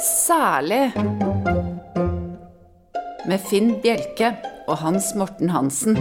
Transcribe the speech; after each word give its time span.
Særlig 0.00 0.92
med 3.26 3.38
Finn 3.50 3.74
Bjelke 3.82 4.34
og 4.68 4.76
Hans 4.78 5.14
Morten 5.16 5.50
Hansen. 5.50 5.96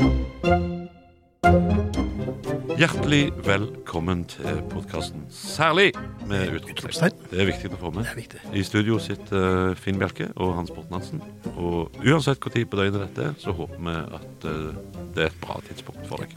Hjertelig 2.76 3.32
velkommen 3.46 4.26
til 4.28 4.60
podkasten 4.70 5.24
Særlig 5.32 5.94
med 6.28 6.58
utropstegn. 6.58 7.16
Det 7.32 7.40
er 7.40 7.48
viktig 7.48 7.72
å 7.72 7.80
få 7.86 7.94
med. 7.96 8.36
I 8.52 8.66
studio 8.68 9.00
sitter 9.00 9.72
eh, 9.72 9.80
Finn 9.80 10.02
Bjelke 10.02 10.28
og 10.36 10.58
Hans 10.60 10.76
Morten 10.76 11.00
Hansen. 11.00 11.24
Og 11.56 11.96
uansett 12.04 12.44
hvor 12.44 12.52
tid 12.52 12.68
på 12.68 12.82
døgnet 12.82 13.08
dette 13.08 13.30
er, 13.30 13.40
så 13.40 13.56
håper 13.56 13.80
vi 13.80 13.98
at 14.20 14.52
eh, 14.52 15.02
det 15.16 15.28
er 15.30 15.32
et 15.32 15.42
bra 15.42 15.62
tidspunkt 15.70 16.04
for 16.12 16.20
deg. 16.20 16.36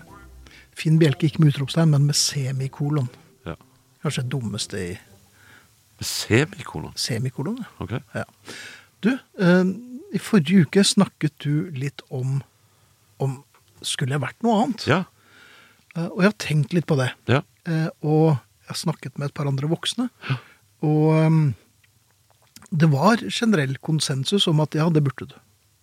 Finn 0.78 1.02
Bjelke 1.02 1.26
ikke 1.26 1.42
med 1.42 1.56
utropstegn, 1.56 1.90
men 1.90 2.06
med 2.06 2.14
semikolon. 2.14 3.10
Ja. 3.48 3.58
Kanskje 4.04 4.28
det 4.28 4.36
dummeste 4.36 4.84
i 4.92 4.92
Semikolon. 6.00 6.92
semikolon. 6.96 7.58
ja. 7.90 8.00
Ja. 8.14 8.24
Du, 9.02 9.10
eh, 9.38 9.64
i 10.14 10.18
forrige 10.18 10.64
uke 10.66 10.82
snakket 10.84 11.34
du 11.44 11.70
litt 11.74 12.00
om 12.10 12.40
om 13.18 13.42
skulle 13.82 14.14
jeg 14.14 14.22
vært 14.22 14.42
noe 14.46 14.62
annet? 14.64 14.84
Ja. 14.86 15.04
Eh, 15.96 16.06
og 16.06 16.20
jeg 16.22 16.28
har 16.30 16.36
tenkt 16.38 16.72
litt 16.74 16.86
på 16.86 16.96
det. 16.98 17.10
Ja. 17.30 17.42
Eh, 17.66 17.88
og 18.02 18.36
jeg 18.36 18.70
har 18.72 18.78
snakket 18.78 19.18
med 19.18 19.28
et 19.30 19.34
par 19.34 19.46
andre 19.50 19.66
voksne. 19.70 20.08
Og 20.86 21.14
eh, 21.18 21.38
det 22.70 22.90
var 22.92 23.22
generell 23.30 23.76
konsensus 23.82 24.46
om 24.50 24.60
at 24.60 24.74
ja, 24.78 24.88
det 24.90 25.02
burde 25.06 25.26
du. 25.30 25.36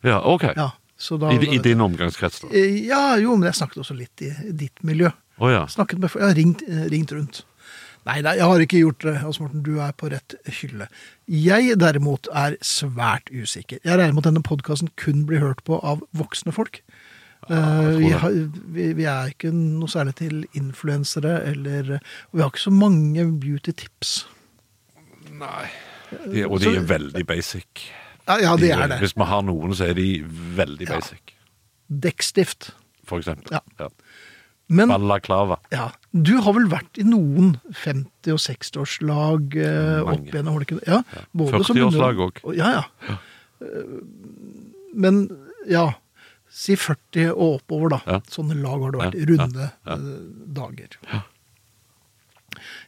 ja 0.07 0.19
OK. 0.21 0.43
Ja, 0.55 0.71
så 0.97 1.17
da, 1.19 1.31
I, 1.33 1.39
I 1.55 1.59
din 1.59 1.81
omgangskrets, 1.81 2.43
da? 2.45 2.51
Eh, 2.55 2.85
Ja, 2.87 3.15
jo, 3.19 3.35
men 3.35 3.47
jeg 3.49 3.57
snakket 3.59 3.83
også 3.83 3.95
litt 3.97 4.21
i, 4.23 4.31
i 4.47 4.51
ditt 4.55 4.83
miljø. 4.83 5.09
Oh, 5.37 5.49
ja. 5.51 5.65
Snakket 5.67 5.99
med, 5.99 6.13
jeg 6.15 6.23
har 6.23 6.35
ringt, 6.37 6.61
eh, 6.67 6.85
ringt 6.91 7.11
rundt. 7.11 7.41
Nei, 8.05 8.19
nei, 8.21 8.35
jeg 8.37 8.45
har 8.45 8.61
ikke 8.61 8.79
gjort 8.83 8.99
det. 9.01 9.15
Hans 9.23 9.39
Morten, 9.41 9.63
du 9.65 9.79
er 9.81 9.91
på 9.97 10.11
rett 10.13 10.35
hylle. 10.59 10.85
Jeg 11.27 11.73
derimot 11.81 12.27
er 12.31 12.55
svært 12.61 13.31
usikker. 13.33 13.79
Jeg 13.83 13.97
regner 13.97 14.13
med 14.13 14.21
at 14.25 14.29
denne 14.29 14.43
podkasten 14.45 14.91
kun 15.01 15.23
blir 15.25 15.39
hørt 15.41 15.63
på 15.65 15.79
av 15.83 16.03
voksne 16.13 16.53
folk. 16.53 16.83
jeg 17.49 17.57
Eh, 17.57 17.89
vi, 17.97 18.09
har, 18.09 18.31
vi, 18.73 18.85
vi 18.97 19.03
er 19.09 19.33
ikke 19.33 19.51
noe 19.53 19.89
særlig 19.89 20.15
til 20.21 20.45
influensere, 20.57 21.43
eller 21.49 21.95
Og 21.97 22.33
vi 22.37 22.41
har 22.41 22.49
ikke 22.53 22.63
så 22.67 22.73
mange 22.73 23.25
beauty-tips. 23.41 24.13
Nei. 25.35 25.65
De, 26.31 26.45
og 26.45 26.59
de 26.61 26.65
Så- 26.69 26.75
er 26.77 26.85
veldig 26.89 27.25
basic. 27.27 27.89
Ja, 28.27 28.37
ja, 28.41 28.55
det 28.55 28.69
De- 28.69 28.71
er 28.71 28.87
det. 28.87 28.99
Hvis 28.99 29.13
vi 29.17 29.23
har 29.23 29.41
noen, 29.41 29.73
så 29.75 29.89
er 29.89 29.93
de 29.93 30.23
veldig 30.57 30.87
Ja. 30.89 30.95
basic. 30.99 31.33
Dekkstift. 31.89 32.71
For 33.05 33.17
eksempel. 33.19 33.51
Ja. 33.51 33.59
Men 34.67 34.89
Balaklava. 34.89 35.59
ja, 35.69 35.91
du 36.11 36.37
har 36.41 36.53
vel 36.55 36.65
vært 36.71 36.97
i 36.97 37.03
noen 37.05 37.59
50- 37.69 38.33
og 38.33 38.39
60-årslag 38.41 39.55
eh, 39.61 39.99
opp 40.01 40.25
igjen? 40.31 40.47
har 40.49 40.57
du 40.59 40.65
ikke 40.65 40.79
det? 40.79 40.87
Ja, 40.89 41.03
ja. 41.13 41.21
40-årslag 41.37 42.17
under- 42.17 42.25
òg. 42.25 42.55
Ja, 42.57 42.71
ja. 42.79 42.83
ja. 43.09 43.17
Men 44.95 45.19
ja, 45.69 45.85
si 46.49 46.75
40 46.79 47.29
og 47.35 47.59
oppover, 47.59 47.93
da. 47.95 47.99
Ja. 48.07 48.19
Sånne 48.31 48.57
lag 48.61 48.81
har 48.85 48.91
det 48.95 49.01
vært. 49.03 49.19
Runde 49.29 49.69
eh, 49.85 50.09
dager. 50.57 50.97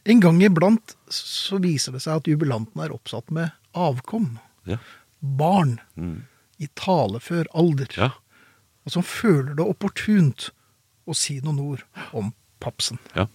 En 0.08 0.20
gang 0.24 0.40
iblant 0.42 0.94
så 1.12 1.58
viser 1.62 1.92
det 1.94 2.02
seg 2.04 2.22
at 2.22 2.28
jubilanten 2.30 2.80
er 2.84 2.94
oppsatt 2.94 3.30
med 3.34 3.52
avkom. 3.76 4.38
Ja. 4.68 4.78
Barn 5.20 5.78
Mm. 5.98 6.24
i 6.58 6.66
talefør 6.74 7.46
alder. 7.54 7.88
ja. 7.96 8.10
Og 8.86 8.92
som 8.94 9.02
føler 9.02 9.54
det 9.54 9.64
opportunt 9.68 10.50
å 11.08 11.16
si 11.16 11.38
noen 11.44 11.60
ord 11.64 11.84
om 12.16 12.32
papsen. 12.62 13.00
Ja. 13.16 13.28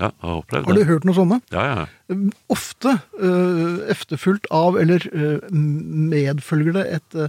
Ja, 0.00 0.08
jeg 0.08 0.24
har 0.24 0.38
opplevd 0.38 0.64
det. 0.64 0.70
Har 0.70 0.78
du 0.78 0.88
hørt 0.88 1.04
noe 1.04 1.16
sånne? 1.18 1.36
Ja, 1.52 1.64
ja. 1.68 1.80
Eh, 2.08 2.20
Ofte 2.48 2.94
uh, 3.20 3.82
efterfulgt 3.92 4.46
av, 4.54 4.78
eller 4.80 5.04
uh, 5.12 5.50
medfølger 5.52 6.78
det 6.78 6.86
et 6.96 7.18
uh, 7.20 7.28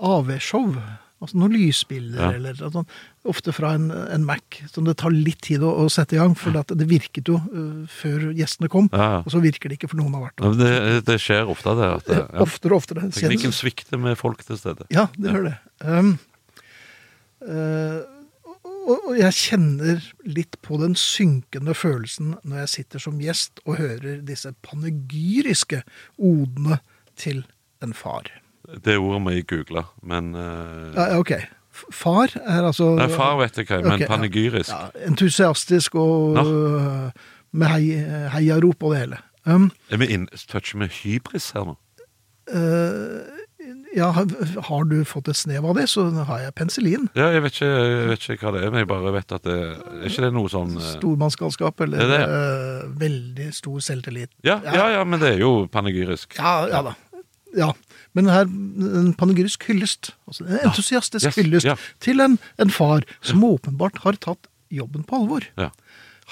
AV-show. 0.00 0.70
Altså 1.18 1.34
noen 1.36 1.52
lysbilder, 1.52 2.20
Ja. 2.22 2.30
eller 2.38 2.54
sånt. 2.56 2.88
Ofte 3.28 3.52
fra 3.52 3.74
en, 3.74 3.90
en 3.90 4.24
Mac, 4.24 4.60
som 4.72 4.86
det 4.86 4.94
tar 5.02 5.10
litt 5.12 5.40
tid 5.44 5.64
å, 5.66 5.72
å 5.82 5.88
sette 5.92 6.14
i 6.16 6.20
gang. 6.22 6.32
For 6.38 6.54
det, 6.54 6.62
det 6.78 6.86
virket 6.88 7.28
jo 7.28 7.40
uh, 7.42 7.84
før 7.92 8.30
gjestene 8.38 8.70
kom, 8.72 8.88
Ja, 8.94 9.18
og 9.20 9.34
så 9.34 9.42
virker 9.44 9.68
det 9.68 9.80
ikke 9.80 9.90
for 9.92 10.00
noen 10.00 10.14
har 10.16 10.28
vært 10.30 10.40
der. 10.40 10.56
Det, 10.62 11.00
det 11.10 11.18
skjer 11.26 11.50
ofte, 11.52 11.74
det. 11.76 11.90
At 11.98 12.08
det 12.08 12.22
ja. 12.22 12.28
Oftere 12.46 12.72
og 12.78 12.86
oftere. 12.86 13.10
Teknikken 13.12 13.52
svikter 13.52 14.00
med 14.00 14.16
folk 14.16 14.40
til 14.46 14.56
stede. 14.62 14.88
Ja, 14.94 15.10
det 15.18 15.34
gjør 15.34 15.50
det. 15.50 15.56
Um, 15.84 16.14
eh, 17.44 17.98
og, 18.88 19.12
jeg 19.18 19.36
kjenner 19.36 20.02
litt 20.24 20.56
på 20.64 20.78
den 20.80 20.96
synkende 20.98 21.74
følelsen 21.76 22.34
når 22.42 22.64
jeg 22.64 22.72
sitter 22.74 23.02
som 23.04 23.20
gjest 23.22 23.60
og 23.66 23.78
hører 23.80 24.22
disse 24.26 24.52
panegyriske 24.64 25.82
odene 26.16 26.80
til 27.18 27.44
en 27.84 27.94
far. 27.94 28.30
Det 28.84 28.98
ordet 28.98 29.20
må 29.22 29.32
jeg 29.36 29.46
google, 29.48 29.84
men 30.02 30.34
uh... 30.34 30.92
Ja, 30.96 31.18
ok. 31.18 31.36
Far 31.94 32.32
er 32.42 32.66
altså 32.66 32.90
Nei, 32.98 33.06
far 33.12 33.36
vet 33.38 33.58
jeg 33.60 33.68
hva, 33.68 33.78
men 33.84 34.02
Ok, 34.02 34.08
panegyrisk. 34.10 34.72
Ja, 34.72 34.88
entusiastisk 35.06 35.94
og 35.94 36.40
øh, 36.42 37.10
med 37.52 37.70
hei, 37.70 37.84
heiarop 38.34 38.82
og 38.82 38.94
det 38.94 39.02
hele. 39.04 39.20
Um, 39.46 39.70
Er 39.90 39.96
vi 40.02 40.08
in 40.12 40.26
touch 40.48 40.76
med 40.76 40.88
hybris 40.88 41.50
her 41.54 41.64
nå? 41.64 41.76
øh, 42.50 43.20
ja, 43.96 44.10
har- 44.12 44.84
du 44.88 45.04
fått 45.04 45.28
et 45.28 45.36
snev 45.36 45.64
av 45.64 45.74
det, 45.76 45.86
så 45.88 46.04
har 46.28 46.38
jeg 46.40 46.54
penicillin. 46.54 47.08
Ja, 47.16 47.30
jeg 47.32 47.42
vet, 47.42 47.52
ikke, 47.56 47.68
jeg 47.68 48.08
vet 48.08 48.26
ikke 48.28 48.38
hva 48.46 48.52
det 48.54 48.62
er, 48.64 48.70
men 48.70 48.82
jeg 48.82 48.88
bare 48.90 49.12
vet 49.12 49.32
at 49.32 49.42
det 49.48 49.56
Er 49.58 50.06
ikke 50.08 50.24
det 50.26 50.32
noe 50.36 50.48
sånn 50.52 50.76
eh, 50.76 50.88
Stormannsgalskap 50.98 51.80
eller 51.86 51.98
Det 51.98 52.08
det, 52.12 52.20
ja. 52.20 52.26
uh, 52.28 52.88
veldig 53.00 53.48
stor 53.54 53.78
selvtillit. 53.80 54.30
ja, 54.44 54.60
ja, 54.64 54.88
ja, 54.98 55.04
men 55.04 55.20
det 55.20 55.34
er 55.36 55.38
jo 55.44 55.66
panegyrisk. 55.72 56.36
Ja, 56.38 56.66
ja 56.68 56.82
da. 56.82 56.94
Ja. 57.56 57.72
Men 58.14 58.26
her 58.28 58.42
en 58.44 59.14
panegyrisk 59.16 59.64
hyllest. 59.70 60.12
Altså 60.28 60.44
en 60.46 60.58
entusiastisk 60.68 61.24
Yes, 61.30 61.36
hyllest 61.40 61.88
til 62.04 62.20
en, 62.20 62.38
en 62.58 62.70
far 62.70 63.04
som 63.22 63.42
åpenbart 63.44 63.98
har 64.04 64.18
tatt 64.20 64.48
jobben 64.70 65.04
på 65.08 65.16
alvor. 65.22 65.46
Ja. 65.56 65.70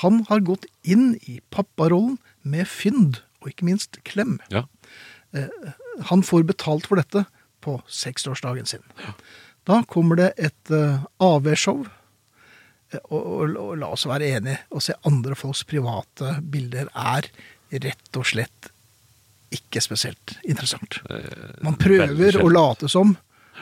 Han 0.02 0.24
har 0.28 0.40
gått 0.44 0.66
inn 0.84 1.14
i 1.24 1.40
papparollen 1.50 2.18
med 2.44 2.68
fynd, 2.68 3.22
og 3.40 3.48
ikke 3.48 3.64
minst 3.64 3.96
klem. 4.04 4.36
Ja. 4.52 4.66
Han 6.10 6.22
får 6.22 6.44
betalt 6.48 6.86
for 6.88 7.00
dette 7.00 7.24
på 7.66 7.76
60-årsdagen 7.90 8.70
sin. 8.70 8.86
Da 9.66 9.80
kommer 9.90 10.16
det 10.22 10.30
et 10.38 10.70
eh, 10.74 11.04
AV-show. 11.26 11.82
Eh, 12.94 13.02
Og, 13.10 13.18
og, 13.18 13.56
og 13.58 13.72
la 13.82 13.88
oss 13.92 14.04
være 14.06 14.28
enige, 14.38 14.60
å 14.70 14.78
se 14.80 14.94
andre 15.10 15.34
folks 15.34 15.64
private 15.66 16.36
bilder 16.54 16.86
er 16.94 17.26
rett 17.82 18.16
og 18.20 18.28
slett 18.30 18.68
ikke 19.56 19.80
spesielt 19.82 20.36
interessant. 20.46 21.00
Man 21.66 21.74
prøver 21.82 22.38
å 22.42 22.46
late 22.50 22.88
som, 22.90 23.16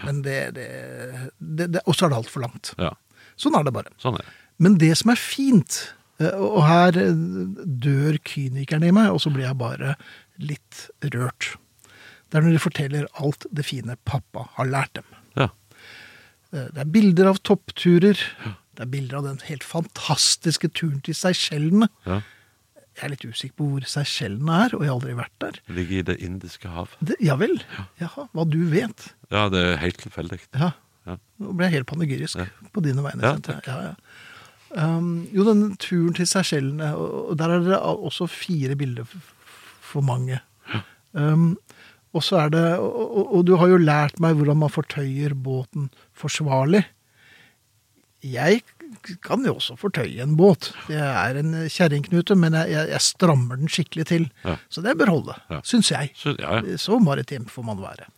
men 0.04 0.20
det, 0.26 0.38
det, 0.56 0.68
det, 1.38 1.70
det 1.76 1.82
Og 1.86 1.96
så 1.96 2.04
er 2.06 2.12
det 2.12 2.18
altfor 2.20 2.44
langt. 2.44 2.74
ja. 2.80 2.92
Sånn 3.40 3.56
er 3.58 3.64
det 3.66 3.72
bare. 3.74 3.90
Sånn 3.98 4.14
er 4.18 4.22
det. 4.26 4.32
Men 4.62 4.76
det 4.78 4.92
som 5.00 5.10
er 5.10 5.18
fint, 5.18 5.76
eh, 6.22 6.36
og 6.38 6.60
her 6.68 6.94
eh, 7.00 7.16
dør 7.84 8.20
kynikeren 8.28 8.84
i 8.86 8.92
meg, 8.94 9.08
og 9.10 9.18
så 9.24 9.32
blir 9.34 9.48
jeg 9.48 9.58
bare 9.58 9.96
litt 10.38 10.84
rørt, 11.16 11.54
det 12.34 12.40
er 12.40 12.46
når 12.48 12.56
de 12.56 12.62
forteller 12.64 13.04
alt 13.22 13.46
det 13.54 13.62
fine 13.68 13.94
pappa 14.04 14.48
har 14.56 14.66
lært 14.66 14.96
dem. 14.98 15.06
Ja. 15.38 15.48
Eh, 16.52 16.66
Det 16.74 16.82
er 16.82 16.90
bilder 16.90 17.28
av 17.30 17.38
toppturer, 17.46 18.18
det 18.74 18.82
er 18.82 18.90
bilder 18.90 19.20
av 19.20 19.28
den 19.28 19.38
helt 19.46 19.62
fantastiske 19.62 20.68
turen 20.74 21.00
til 21.06 21.14
Seychellene. 21.14 21.88
ja. 22.06 22.20
Jeg 22.94 23.04
er 23.08 23.10
litt 23.10 23.24
usikker 23.26 23.56
på 23.58 23.64
hvor 23.72 23.86
Seychellene 23.90 24.54
er, 24.66 24.74
og 24.76 24.82
jeg 24.84 24.90
har 24.90 24.94
aldri 25.00 25.14
vært 25.18 25.32
der. 25.42 25.56
Ligger 25.74 25.98
i 25.98 26.02
Det 26.06 26.14
indiske 26.22 26.68
hav. 26.70 26.92
Det, 27.02 27.16
ja 27.20 27.34
vel? 27.34 27.56
Jaha, 27.98 28.28
hva 28.32 28.44
du 28.46 28.60
vet. 28.70 29.08
Ja, 29.34 29.48
det 29.50 29.58
er 29.66 29.76
helt 29.82 29.98
tilfeldig. 29.98 30.38
Ja. 30.54 30.68
Ja. 31.04 31.16
Nå 31.42 31.56
ble 31.58 31.66
jeg 31.66 31.74
helt 31.80 31.88
panegyrisk 31.90 32.36
Ja. 32.38 32.46
på 32.72 32.80
dine 32.86 33.02
vegne. 33.02 33.20
Ja. 33.22 33.60
Ja, 33.66 33.80
ja. 33.90 33.94
Um, 34.98 35.26
jo, 35.34 35.42
den 35.44 35.76
turen 35.76 36.14
til 36.14 36.26
Seychellene, 36.26 36.94
og 36.94 37.36
der 37.36 37.56
er 37.56 37.66
det 37.66 37.80
også 37.82 38.28
fire 38.30 38.76
bilder 38.78 39.04
for 39.82 40.00
mange. 40.00 40.38
Um, 41.14 41.56
og 42.14 42.22
så 42.22 42.44
er 42.44 42.52
det, 42.54 42.64
og, 42.78 43.24
og, 43.24 43.40
du 43.46 43.56
har 43.58 43.72
jo 43.72 43.80
lært 43.82 44.20
meg 44.22 44.36
hvordan 44.38 44.60
man 44.62 44.72
fortøyer 44.72 45.34
båten 45.34 45.90
forsvarlig. 46.14 46.84
Jeg 48.24 48.62
kan 49.26 49.42
jo 49.44 49.56
også 49.58 49.74
fortøye 49.76 50.22
en 50.24 50.36
båt. 50.38 50.70
Det 50.88 50.96
er 50.96 51.40
en 51.40 51.56
kjerringknute, 51.68 52.36
men 52.38 52.56
jeg, 52.56 52.70
jeg, 52.72 52.90
jeg 52.94 53.04
strammer 53.04 53.60
den 53.60 53.68
skikkelig 53.68 54.06
til. 54.08 54.28
Ja. 54.46 54.56
Så 54.72 54.84
det 54.84 54.96
bør 55.00 55.12
holde, 55.12 55.38
Ja. 55.50 55.60
syns 55.66 55.90
jeg. 55.92 56.12
Så, 56.16 56.36
ja, 56.38 56.60
ja. 56.62 56.78
Så 56.80 57.00
maritim 57.02 57.48
får 57.50 57.66
man 57.66 57.82
være. 57.82 58.08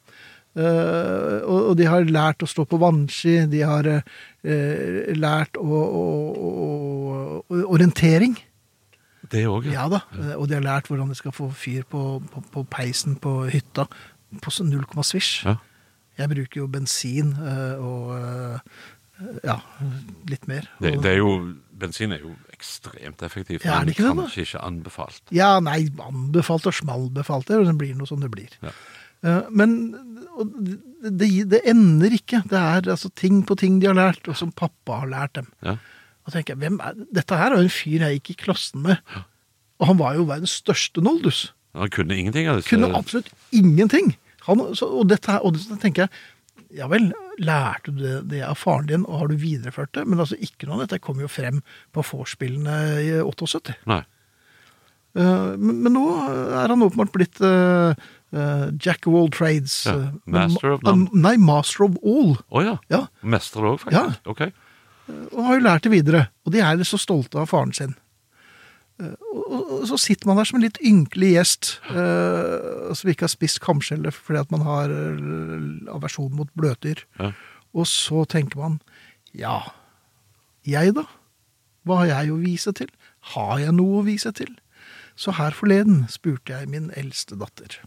Uh, 0.57 1.43
og, 1.45 1.75
de 1.77 1.85
har 1.85 2.07
lært 2.09 2.41
å 2.41 2.49
stå 2.49 2.65
på 2.65 2.79
vannski, 2.81 3.43
de 3.53 3.59
har 3.61 3.89
uh, 3.91 5.11
lært 5.13 5.59
å, 5.61 5.81
å, 6.01 6.05
å 7.45 7.65
orientering. 7.77 8.39
Det 9.33 9.45
òg, 9.51 9.67
ja. 9.71 9.83
Ja 9.83 9.87
da. 9.93 10.01
Og 10.37 10.49
de 10.49 10.59
har 10.59 10.65
lært 10.65 10.91
hvordan 10.91 11.09
de 11.13 11.17
skal 11.19 11.35
få 11.37 11.51
fyr 11.55 11.87
på, 11.91 12.03
på, 12.33 12.43
på 12.55 12.65
peisen 12.73 13.17
på 13.23 13.39
hytta 13.53 13.87
på 14.43 14.53
sånn 14.53 14.71
0, 14.73 14.85
svisj. 15.07 15.47
Ja. 15.47 15.57
Jeg 16.17 16.33
bruker 16.33 16.63
jo 16.63 16.67
bensin 16.73 17.35
eh, 17.37 17.77
og 17.83 18.13
eh, 18.17 18.83
Ja, 19.45 19.59
litt 20.29 20.47
mer. 20.49 20.67
Det, 20.81 20.95
det 21.05 21.15
er 21.15 21.19
jo, 21.23 21.31
bensin 21.77 22.13
er 22.17 22.21
jo 22.25 22.35
ekstremt 22.53 23.23
effektivt, 23.25 23.65
Ja, 23.65 23.77
er 23.79 23.85
men 23.85 23.91
det 23.91 23.97
ikke 23.97 24.13
kanskje 24.13 24.45
ikke 24.47 24.63
anbefalt. 24.65 25.23
Ja, 25.37 25.55
nei, 25.61 25.87
anbefalt 26.05 26.69
og 26.69 26.77
smalbefalt. 26.77 27.49
det 27.49 27.77
blir 27.81 27.97
noe 27.97 28.09
som 28.09 28.21
det 28.25 28.31
blir. 28.33 28.53
Ja. 28.65 28.73
Eh, 29.25 29.43
Men 29.51 29.77
det, 31.03 31.29
det 31.51 31.63
ender 31.69 32.13
ikke. 32.17 32.43
Det 32.49 32.59
er 32.61 32.91
altså 32.97 33.11
ting 33.17 33.43
på 33.47 33.57
ting 33.61 33.81
de 33.81 33.89
har 33.91 33.97
lært, 33.97 34.29
og 34.29 34.37
som 34.37 34.53
pappa 34.53 35.03
har 35.03 35.13
lært 35.13 35.37
dem. 35.41 35.49
Ja. 35.65 35.77
Og 36.27 36.35
tenker 36.35 36.55
jeg, 36.55 36.63
hvem 36.65 36.79
er, 36.83 37.01
Dette 37.15 37.39
her 37.39 37.55
er 37.55 37.61
jo 37.61 37.69
en 37.69 37.73
fyr 37.73 38.07
jeg 38.07 38.19
gikk 38.19 38.33
i 38.35 38.41
klassen 38.47 38.83
med. 38.87 39.03
Og 39.81 39.91
han 39.91 40.01
var 40.01 40.17
jo 40.19 40.27
verdens 40.29 40.57
største 40.63 41.05
noldus. 41.05 41.51
Han 41.77 41.93
kunne 41.93 42.17
ingenting 42.17 42.49
Altså. 42.51 42.69
Kunne 42.71 42.95
absolutt 42.97 43.31
ingenting. 43.55 44.17
Han, 44.47 44.63
så, 44.79 44.89
og, 44.89 45.07
dette 45.11 45.39
og 45.43 45.59
så 45.61 45.77
tenker 45.83 46.07
jeg, 46.07 46.25
ja 46.77 46.89
vel, 46.91 47.11
lærte 47.43 47.93
du 47.95 48.03
det, 48.03 48.17
det 48.33 48.43
av 48.47 48.59
faren 48.59 48.89
din, 48.91 49.07
og 49.07 49.23
har 49.23 49.31
du 49.31 49.39
videreført 49.41 49.93
det? 49.97 50.07
Men 50.09 50.23
altså, 50.23 50.39
ikke 50.43 50.69
noe 50.69 50.81
av 50.81 50.87
dette 50.87 51.03
kom 51.05 51.21
jo 51.23 51.31
frem 51.31 51.63
på 51.95 52.05
vorspielene 52.07 52.77
i 53.03 53.11
78. 53.23 53.79
Nei. 53.91 54.03
Uh, 55.17 55.57
men, 55.57 55.81
men 55.81 55.95
nå 55.97 56.05
er 56.13 56.69
han 56.69 56.85
åpenbart 56.85 57.15
blitt 57.15 57.41
uh, 57.41 57.97
uh, 58.37 58.67
jack 58.83 59.07
of 59.09 59.17
all 59.17 59.31
trades. 59.33 59.79
Ja, 59.89 60.13
master 60.29 60.75
of 60.75 60.85
none. 60.85 61.09
Nei, 61.17 61.37
master 61.41 61.87
of 61.89 61.97
all. 62.05 62.37
Å 62.53 62.65
ja. 62.67 62.77
Ja, 62.93 63.07
Mester 63.25 63.65
òg, 63.65 63.81
faktisk? 63.85 64.21
Ok. 64.29 64.51
Og 65.07 65.39
har 65.47 65.59
jo 65.59 65.65
lært 65.65 65.87
det 65.87 65.93
videre. 65.93 66.27
Og 66.47 66.53
de 66.55 66.63
er 66.65 66.83
så 66.87 66.99
stolte 66.99 67.39
av 67.39 67.51
faren 67.53 67.75
sin. 67.77 67.95
Eh, 69.01 69.15
Og, 69.47 69.85
så 69.87 69.99
sitter 70.01 70.27
man 70.27 70.39
der 70.41 70.49
som 70.49 70.59
en 70.59 70.65
litt 70.65 70.81
ynkelig 70.83 71.29
gjest 71.35 71.69
eh, 71.93 72.95
som 72.97 73.11
ikke 73.11 73.27
har 73.27 73.31
spist 73.31 73.61
kamskjellet 73.63 74.15
fordi 74.15 74.41
at 74.41 74.51
man 74.51 74.65
har 74.67 74.91
eh, 74.91 75.93
aversjon 75.93 76.35
mot 76.35 76.51
bløtdyr. 76.59 77.05
Ja. 77.21 77.31
Og 77.77 77.87
så 77.87 78.25
tenker 78.25 78.59
man 78.59 78.81
ja, 79.37 79.61
jeg 80.67 80.97
da? 80.97 81.05
Hva 81.87 82.01
har 82.03 82.09
jeg 82.11 82.33
å 82.33 82.41
vise 82.41 82.73
til? 82.75 82.89
Har 83.37 83.61
jeg 83.63 83.77
noe 83.77 84.01
å 84.01 84.07
vise 84.07 84.33
til? 84.35 84.57
Så 85.15 85.37
her 85.37 85.55
forleden 85.55 86.07
spurte 86.13 86.57
jeg 86.57 86.73
min 86.73 86.91
eldste 86.97 87.39
datter. 87.39 87.79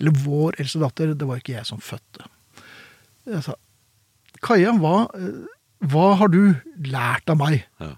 Eller 0.00 0.16
vår 0.24 0.58
eldste 0.58 0.80
datter, 0.82 1.14
det 1.14 1.28
var 1.28 1.40
ikke 1.40 1.58
jeg 1.58 1.68
som 1.68 1.84
fødte. 1.84 2.26
Jeg 3.28 3.44
sa, 3.44 3.54
Kaja, 4.40 4.72
hva, 4.80 5.06
hva 5.80 6.10
har 6.20 6.28
du 6.32 6.42
lært 6.84 7.30
av 7.32 7.38
meg? 7.40 7.64
Ja. 7.80 7.94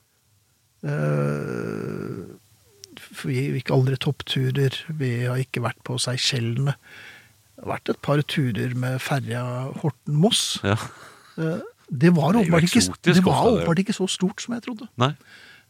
Uh, 0.83 2.39
vi 3.23 3.39
gikk 3.57 3.73
aldri 3.75 3.99
toppturer, 4.03 4.77
vi 4.99 5.13
har 5.27 5.41
ikke 5.43 5.63
vært 5.65 5.83
på 5.87 5.99
Seychellene. 6.03 6.77
Det 7.57 7.65
har 7.65 7.73
vært 7.75 7.93
et 7.93 8.01
par 8.03 8.23
turer 8.27 8.75
med 8.79 9.03
ferja 9.03 9.45
Horten-Moss. 9.83 10.61
ja. 10.67 10.79
Uh, 11.39 11.61
Det 11.93 12.09
var 12.17 12.37
åpenbart 12.39 12.65
ikke, 12.65 12.81
ikke 13.83 13.95
så 13.97 14.07
stort 14.09 14.41
som 14.41 14.55
jeg 14.55 14.63
trodde. 14.65 14.87
Nei. 14.97 15.13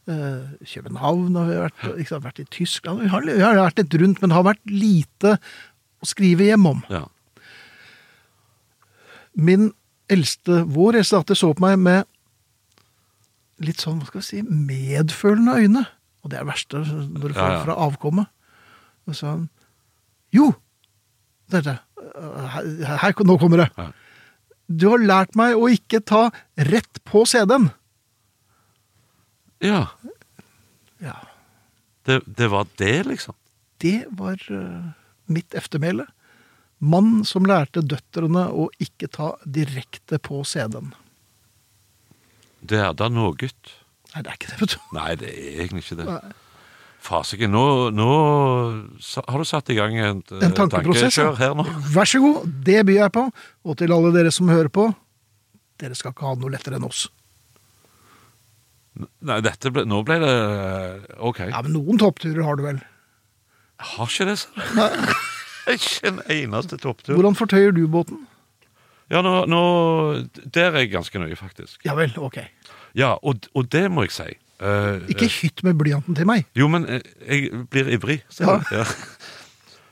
Uh, 0.07 0.53
København 0.67 1.35
har 1.35 1.45
vi 1.49 1.57
vært, 1.59 1.83
ikke 1.97 2.09
sant, 2.09 2.25
vært 2.25 2.39
i 2.43 2.45
Tyskland 2.51 2.99
Vi 3.05 3.07
har, 3.11 3.23
vi 3.23 3.39
har 3.39 3.55
vært 3.55 3.77
litt 3.79 3.93
rundt, 4.01 4.19
men 4.19 4.31
det 4.31 4.35
har 4.35 4.45
vært 4.47 4.63
lite 4.67 5.37
å 6.03 6.07
skrive 6.07 6.47
hjem 6.49 6.67
om. 6.67 6.81
Ja. 6.91 7.05
Min 9.33 9.71
eldste, 10.11 10.63
vår 10.67 10.99
eldste 10.99 11.19
datter 11.21 11.37
så 11.39 11.53
på 11.55 11.63
meg 11.65 11.79
med 11.79 12.09
litt 13.63 13.79
sånn, 13.83 13.99
hva 14.01 14.09
skal 14.09 14.19
vi 14.23 14.27
si, 14.27 14.41
medfølende 14.43 15.55
øyne. 15.61 15.83
Og 16.23 16.31
det 16.31 16.39
er 16.39 16.43
det 16.45 16.51
verste 16.51 16.81
når 16.83 17.27
du 17.29 17.35
får 17.35 17.43
Ja, 17.43 17.53
ja. 17.57 17.63
fra 17.65 17.75
avkommet. 17.85 18.27
Og 19.07 19.15
så 19.15 19.27
han, 19.29 19.43
jo, 20.35 20.49
dette, 21.51 21.77
her, 22.55 22.97
her, 23.03 23.23
nå 23.27 23.37
kommer 23.39 23.63
det. 23.63 23.69
Ja. 23.77 23.89
Du 24.67 24.87
har 24.89 25.03
lært 25.03 25.35
meg 25.39 25.55
å 25.59 25.67
ikke 25.71 25.99
ta 26.01 26.29
rett 26.57 27.01
på 27.07 27.25
CD-en. 27.29 27.69
ja. 29.63 29.85
Ja, 31.03 31.17
Det, 32.07 32.21
det 32.37 32.47
var 32.51 32.67
det, 32.79 33.05
liksom. 33.07 33.35
det 33.83 34.05
var 34.15 34.39
uh, 34.51 34.91
mitt 35.27 35.51
eftermæle. 35.55 36.05
Mann 36.83 37.21
som 37.27 37.45
lærte 37.47 37.83
døtrene 37.85 38.47
å 38.51 38.67
ikke 38.83 39.07
ta 39.13 39.33
direkte 39.47 40.19
på 40.19 40.41
CD-en. 40.47 40.91
Det 42.63 42.79
er 42.79 42.95
da 42.95 43.09
noe. 43.11 43.33
Nei, 43.39 44.21
det 44.23 44.29
er 44.29 44.37
ikke 44.37 44.51
det, 44.51 44.57
vet 44.61 44.75
du. 44.75 44.79
Nei, 44.95 45.11
det 45.19 45.29
er 45.31 45.61
egentlig 45.63 45.83
ikke 45.85 45.99
det. 46.01 46.07
Nei. 46.11 46.33
Fasiken, 47.03 47.51
nå, 47.51 47.63
nå 47.91 48.09
har 49.27 49.41
du 49.41 49.47
satt 49.47 49.71
i 49.73 49.75
gang 49.75 49.97
et 49.99 50.29
eh, 50.31 50.45
En 50.45 50.53
tankeprosess. 50.55 51.17
ja. 51.19 51.25
tankekjør 51.33 51.41
her 51.41 51.57
nå. 51.59 51.65
Vær 51.91 52.07
så 52.07 52.21
god, 52.23 52.45
det 52.63 52.77
byr 52.87 53.01
jeg 53.01 53.13
på. 53.17 53.25
Og 53.67 53.75
til 53.81 53.91
alle 53.95 54.13
dere 54.15 54.31
som 54.31 54.51
hører 54.51 54.71
på, 54.71 54.85
dere 55.83 55.97
skal 55.99 56.15
ikke 56.15 56.29
ha 56.29 56.37
noe 56.39 56.53
lettere 56.53 56.79
enn 56.79 56.87
oss. 56.87 57.09
Nei, 59.25 59.39
dette 59.43 59.71
ble, 59.73 59.83
nå 59.89 59.99
ble 60.07 60.19
det 60.21 60.31
eh, 60.31 61.19
OK. 61.27 61.43
Ja, 61.49 61.63
men 61.65 61.75
noen 61.75 61.99
toppturer 61.99 62.45
har 62.47 62.59
du 62.59 62.67
vel? 62.69 62.79
Jeg 63.81 63.91
har 63.97 64.11
ikke 64.13 64.29
det, 64.31 64.39
sa 64.39 64.89
du. 64.93 65.31
Ikke 65.71 66.09
en 66.09 66.21
eneste 66.31 66.77
topptur. 66.77 67.15
Hvordan 67.15 67.35
fortøyer 67.39 67.71
du 67.75 67.85
båten? 67.87 68.25
Ja, 69.11 69.21
nå, 69.21 69.43
nå 69.51 69.63
Der 70.53 70.71
er 70.71 70.83
jeg 70.83 70.93
ganske 70.93 71.19
nøye, 71.19 71.35
faktisk. 71.35 71.81
Ja 71.85 71.95
vel, 71.97 72.13
ok. 72.17 72.39
Ja, 72.97 73.15
og, 73.21 73.47
og 73.53 73.69
det 73.71 73.85
må 73.91 74.05
jeg 74.07 74.15
si. 74.15 74.29
Uh, 74.63 75.01
Ikke 75.11 75.27
hytt 75.41 75.63
med 75.65 75.75
blyanten 75.79 76.15
til 76.15 76.27
meg. 76.29 76.45
Jo, 76.55 76.69
men 76.71 76.85
eh, 76.87 77.01
jeg 77.27 77.65
blir 77.73 77.89
ivrig. 77.97 78.21
Ja. 78.39 78.59
Ja. 78.71 78.85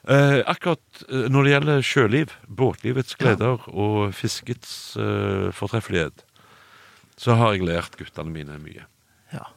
Uh, 0.07 0.39
akkurat 0.53 1.03
eh, 1.09 1.25
når 1.31 1.44
det 1.44 1.53
gjelder 1.56 1.81
sjøliv, 1.85 2.35
båtlivets 2.47 3.18
gleder 3.19 3.65
og 3.68 4.13
fiskets 4.15 4.95
uh, 5.01 5.50
fortreffelighet, 5.56 6.23
så 7.19 7.35
har 7.38 7.57
jeg 7.57 7.68
lært 7.68 7.97
guttene 8.00 8.31
mine 8.33 8.56
mye. 8.62 8.85
Ja. 9.33 9.50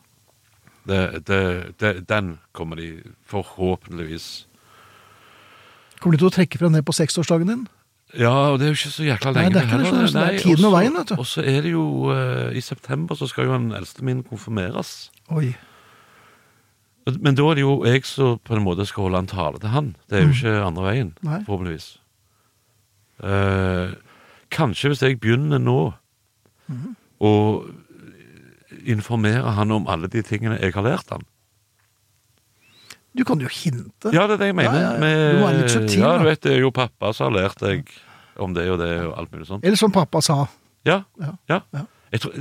Det, 0.88 1.00
det, 1.28 1.44
det, 1.80 1.94
den 2.10 2.34
kommer 2.52 2.80
de 2.80 2.98
forhåpentligvis 3.30 4.46
Kommer 6.00 6.16
du 6.16 6.22
til 6.24 6.28
å 6.30 6.34
trekke 6.34 6.58
frem 6.60 6.72
det 6.76 6.84
på 6.84 6.92
seksårsdagen 6.96 7.46
din? 7.48 7.64
Ja, 8.14 8.30
og 8.52 8.58
det 8.60 8.66
er 8.66 8.74
jo 8.74 8.76
ikke 8.78 8.90
så 8.94 9.04
jækla 9.06 9.30
Nei, 9.34 9.48
det 9.50 9.58
er 9.58 9.64
ikke 9.66 9.78
det, 9.80 9.86
sånn, 9.90 10.08
så 10.08 10.18
det 10.20 10.24
er 10.28 10.42
tiden 10.44 10.64
og 10.68 10.72
veien, 10.76 10.94
vet 10.94 11.08
du. 11.08 11.14
Og 11.18 11.26
så 11.26 11.42
er 11.42 11.62
det 11.64 11.70
jo 11.72 11.84
uh, 12.12 12.50
I 12.54 12.60
september 12.62 13.16
så 13.18 13.26
skal 13.26 13.48
jo 13.48 13.54
han 13.56 13.72
eldste 13.74 14.04
min 14.06 14.20
konfirmeres. 14.22 14.92
Oi. 15.34 15.54
Men 17.20 17.34
da 17.36 17.42
er 17.50 17.58
det 17.58 17.64
jo 17.64 17.72
jeg 17.84 18.04
som 18.08 18.38
på 18.38 18.54
en 18.56 18.62
måte 18.64 18.86
skal 18.86 19.08
holde 19.08 19.18
en 19.24 19.26
tale 19.32 19.58
til 19.60 19.72
han. 19.74 19.90
Det 20.08 20.20
er 20.20 20.22
jo 20.28 20.32
ikke 20.36 20.54
andre 20.68 20.84
veien, 20.86 21.10
Mm. 21.20 21.30
Nei. 21.30 21.40
forhåpentligvis. 21.48 21.88
Uh, 23.24 23.94
kanskje 24.54 24.92
hvis 24.92 25.02
jeg 25.02 25.20
begynner 25.20 25.58
nå 25.60 25.94
Mhm. 26.68 26.94
å 27.20 27.32
informere 28.86 29.52
han 29.54 29.70
om 29.70 29.86
alle 29.88 30.08
de 30.08 30.22
tingene 30.22 30.56
jeg 30.60 30.72
har 30.74 30.82
lært 30.86 31.10
han. 31.12 31.22
Du 33.16 33.22
kan 33.24 33.38
jo 33.38 33.46
hinte. 33.48 34.10
Ja, 34.12 34.26
det 34.26 34.34
er 34.34 34.42
det 34.42 34.46
jeg 34.50 34.56
mener. 34.58 34.74
Ja, 34.80 34.92
ja. 34.94 34.98
Med- 34.98 35.34
Du 35.34 35.38
må 35.40 35.46
være 35.46 35.60
litt 35.62 35.70
subtil, 35.70 36.00
ja, 36.00 36.18
du 36.18 36.24
vet, 36.24 36.40
det 36.42 36.52
er 36.52 36.60
jo 36.64 36.70
pappa 36.74 37.12
som 37.14 37.32
har 37.32 37.42
lært 37.42 37.58
deg 37.62 37.88
om 38.42 38.54
det 38.54 38.64
og 38.70 38.78
det 38.80 38.90
og 39.06 39.12
alt 39.18 39.30
mulig 39.32 39.46
sånt. 39.46 39.64
Eller 39.64 39.76
som 39.78 39.92
pappa 39.94 40.20
sa. 40.20 40.46
Ja, 40.84 41.02
Ja. 41.48 41.60
Jeg 42.12 42.20
tror, 42.20 42.32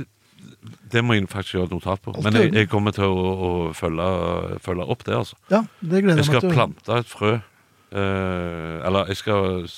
det 0.90 1.02
må 1.04 1.14
jeg 1.14 1.28
faktisk 1.28 1.54
gjøre 1.54 1.64
et 1.64 1.70
notat 1.70 2.02
på. 2.02 2.12
Men 2.22 2.32
jeg, 2.34 2.52
jeg 2.54 2.68
kommer 2.68 2.90
til 2.92 3.04
å, 3.04 3.14
å 3.14 3.74
følge, 3.74 4.58
følge 4.60 4.86
opp 4.88 5.04
det, 5.04 5.14
altså. 5.14 5.34
Ja, 5.50 5.62
det 5.80 6.02
gleder 6.04 6.16
Jeg 6.18 6.26
jeg 6.26 6.34
meg 6.34 6.40
til. 6.40 6.40
til. 6.40 6.50
skal 6.50 6.50
plante 6.50 6.98
et 6.98 7.06
frø. 7.06 7.32
eh, 7.92 8.86
eller 8.86 9.06
jeg 9.06 9.16
skal 9.16 9.68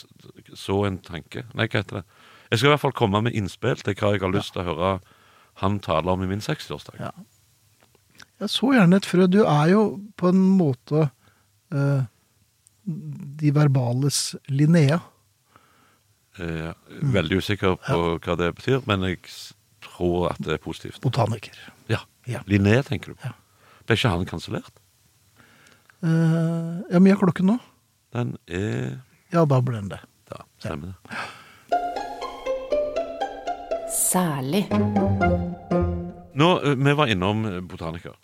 så 0.57 0.87
en 0.87 0.99
tanke. 0.99 1.45
Nei, 1.55 1.67
hva 1.69 1.81
heter 1.83 2.01
det? 2.01 2.05
Jeg 2.51 2.59
skal 2.59 2.69
i 2.71 2.73
hvert 2.75 2.81
fall 2.85 2.93
komme 2.97 3.23
med 3.27 3.35
innspill 3.37 3.77
til 3.83 3.95
hva 3.95 4.13
jeg 4.15 4.23
har 4.23 4.33
lyst 4.33 4.53
til 4.55 4.63
å 4.63 4.69
høre 4.71 5.01
han 5.63 5.79
tale 5.81 6.09
om 6.13 6.23
i 6.23 6.27
min 6.31 6.41
60-årsdag. 6.41 7.01
Ja. 7.01 7.11
Jeg 8.41 8.53
så 8.53 8.73
gjerne 8.75 8.99
et 9.01 9.09
frø. 9.09 9.27
Du 9.33 9.43
er 9.45 9.71
jo 9.73 9.83
på 10.19 10.29
en 10.33 10.43
måte 10.59 11.07
eh, 11.73 12.03
de 12.85 13.53
verbales 13.57 14.35
Linnea. 14.53 15.01
Ja, 16.37 16.75
veldig 17.01 17.39
usikker 17.41 17.79
på 17.81 18.01
hva 18.21 18.35
det 18.37 18.51
betyr, 18.59 18.83
men 18.85 19.07
jeg 19.09 19.23
tror 19.81 20.35
at 20.35 20.41
det 20.45 20.59
er 20.59 20.61
positivt. 20.61 21.01
Botaniker. 21.01 21.57
Ja. 21.89 22.03
Ja. 22.29 22.43
Linné, 22.51 22.83
tenker 22.85 23.15
du 23.15 23.17
på. 23.17 23.31
Ja. 23.31 23.33
Ble 23.87 23.97
ikke 23.97 24.11
han 24.13 24.27
kansellert? 24.29 24.83
Uh, 26.05 26.83
ja, 26.91 27.01
mye 27.01 27.15
har 27.15 27.23
klokken 27.23 27.49
nå? 27.53 27.57
Den 28.15 28.35
er 28.47 28.99
Ja, 29.33 29.47
da 29.49 29.61
ble 29.65 29.79
den 29.79 29.89
det. 29.95 30.01
Ja, 30.31 30.43
stemmer 30.61 30.93
det. 30.93 30.97
Særlig. 33.97 34.67
Nå, 36.37 36.49
eh, 36.61 36.77
Vi 36.77 36.93
var 36.99 37.07
innom 37.11 37.45
eh, 37.49 37.61
botaniker. 37.65 38.15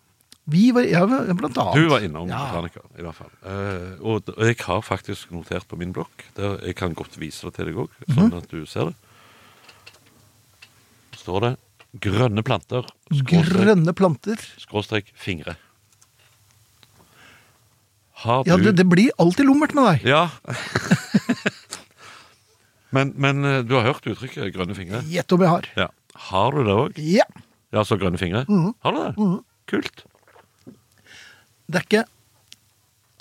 Vi 0.45 0.73
var, 0.75 0.83
ja, 0.83 1.05
blant 1.07 1.59
annet. 1.59 1.77
Du 1.79 1.87
var 1.87 2.03
innom 2.03 2.27
ja. 2.31 2.41
botaniker, 2.51 2.83
i 2.99 3.05
hvert 3.07 3.15
fall. 3.15 3.31
Eh, 3.47 3.93
og, 4.03 4.31
og 4.35 4.49
jeg 4.49 4.59
har 4.67 4.81
faktisk 4.83 5.31
notert 5.31 5.69
på 5.71 5.79
min 5.79 5.93
blokk. 5.95 6.25
Der 6.35 6.57
jeg 6.67 6.75
kan 6.81 6.97
godt 6.99 7.15
vise 7.21 7.47
det 7.47 7.55
til 7.59 7.71
deg 7.71 7.79
òg, 7.85 7.95
sånn 8.09 8.33
mm. 8.33 8.41
at 8.41 8.49
du 8.51 8.65
ser 8.67 8.91
det. 8.91 8.97
står 11.23 11.45
det 11.47 11.53
'grønne 11.93 12.43
planter', 12.43 12.89
skråstrek, 13.13 13.63
Grønne 13.63 13.93
planter. 13.95 14.41
skråstrek 14.59 15.13
fingre. 15.15 15.55
Du 18.23 18.43
Ja, 18.47 18.57
det, 18.57 18.77
det 18.79 18.87
blir 18.87 19.11
alltid 19.19 19.47
lummert 19.47 19.75
med 19.75 19.85
deg. 19.85 20.07
Ja. 20.11 20.31
men, 22.97 23.13
men 23.15 23.45
eh, 23.45 23.61
du 23.63 23.77
har 23.79 23.87
hørt 23.87 24.07
uttrykket 24.07 24.51
'grønne 24.57 24.75
fingre'? 24.75 25.05
Gjett 25.07 25.31
om 25.33 25.47
jeg 25.47 25.55
har. 25.55 25.69
Ja. 25.77 25.89
Har 26.33 26.51
du 26.51 26.65
det 26.67 26.75
òg? 26.75 26.99
Ja. 26.99 27.29
Ja, 27.73 27.85
så 27.87 27.97
grønne 27.97 28.19
fingre? 28.19 28.43
Mhm. 28.49 28.75
Har 28.83 28.93
du 28.93 29.05
det? 29.05 29.31
Kult. 29.71 30.05
Det 31.73 31.81
er 31.81 31.88
ikke 31.88 32.09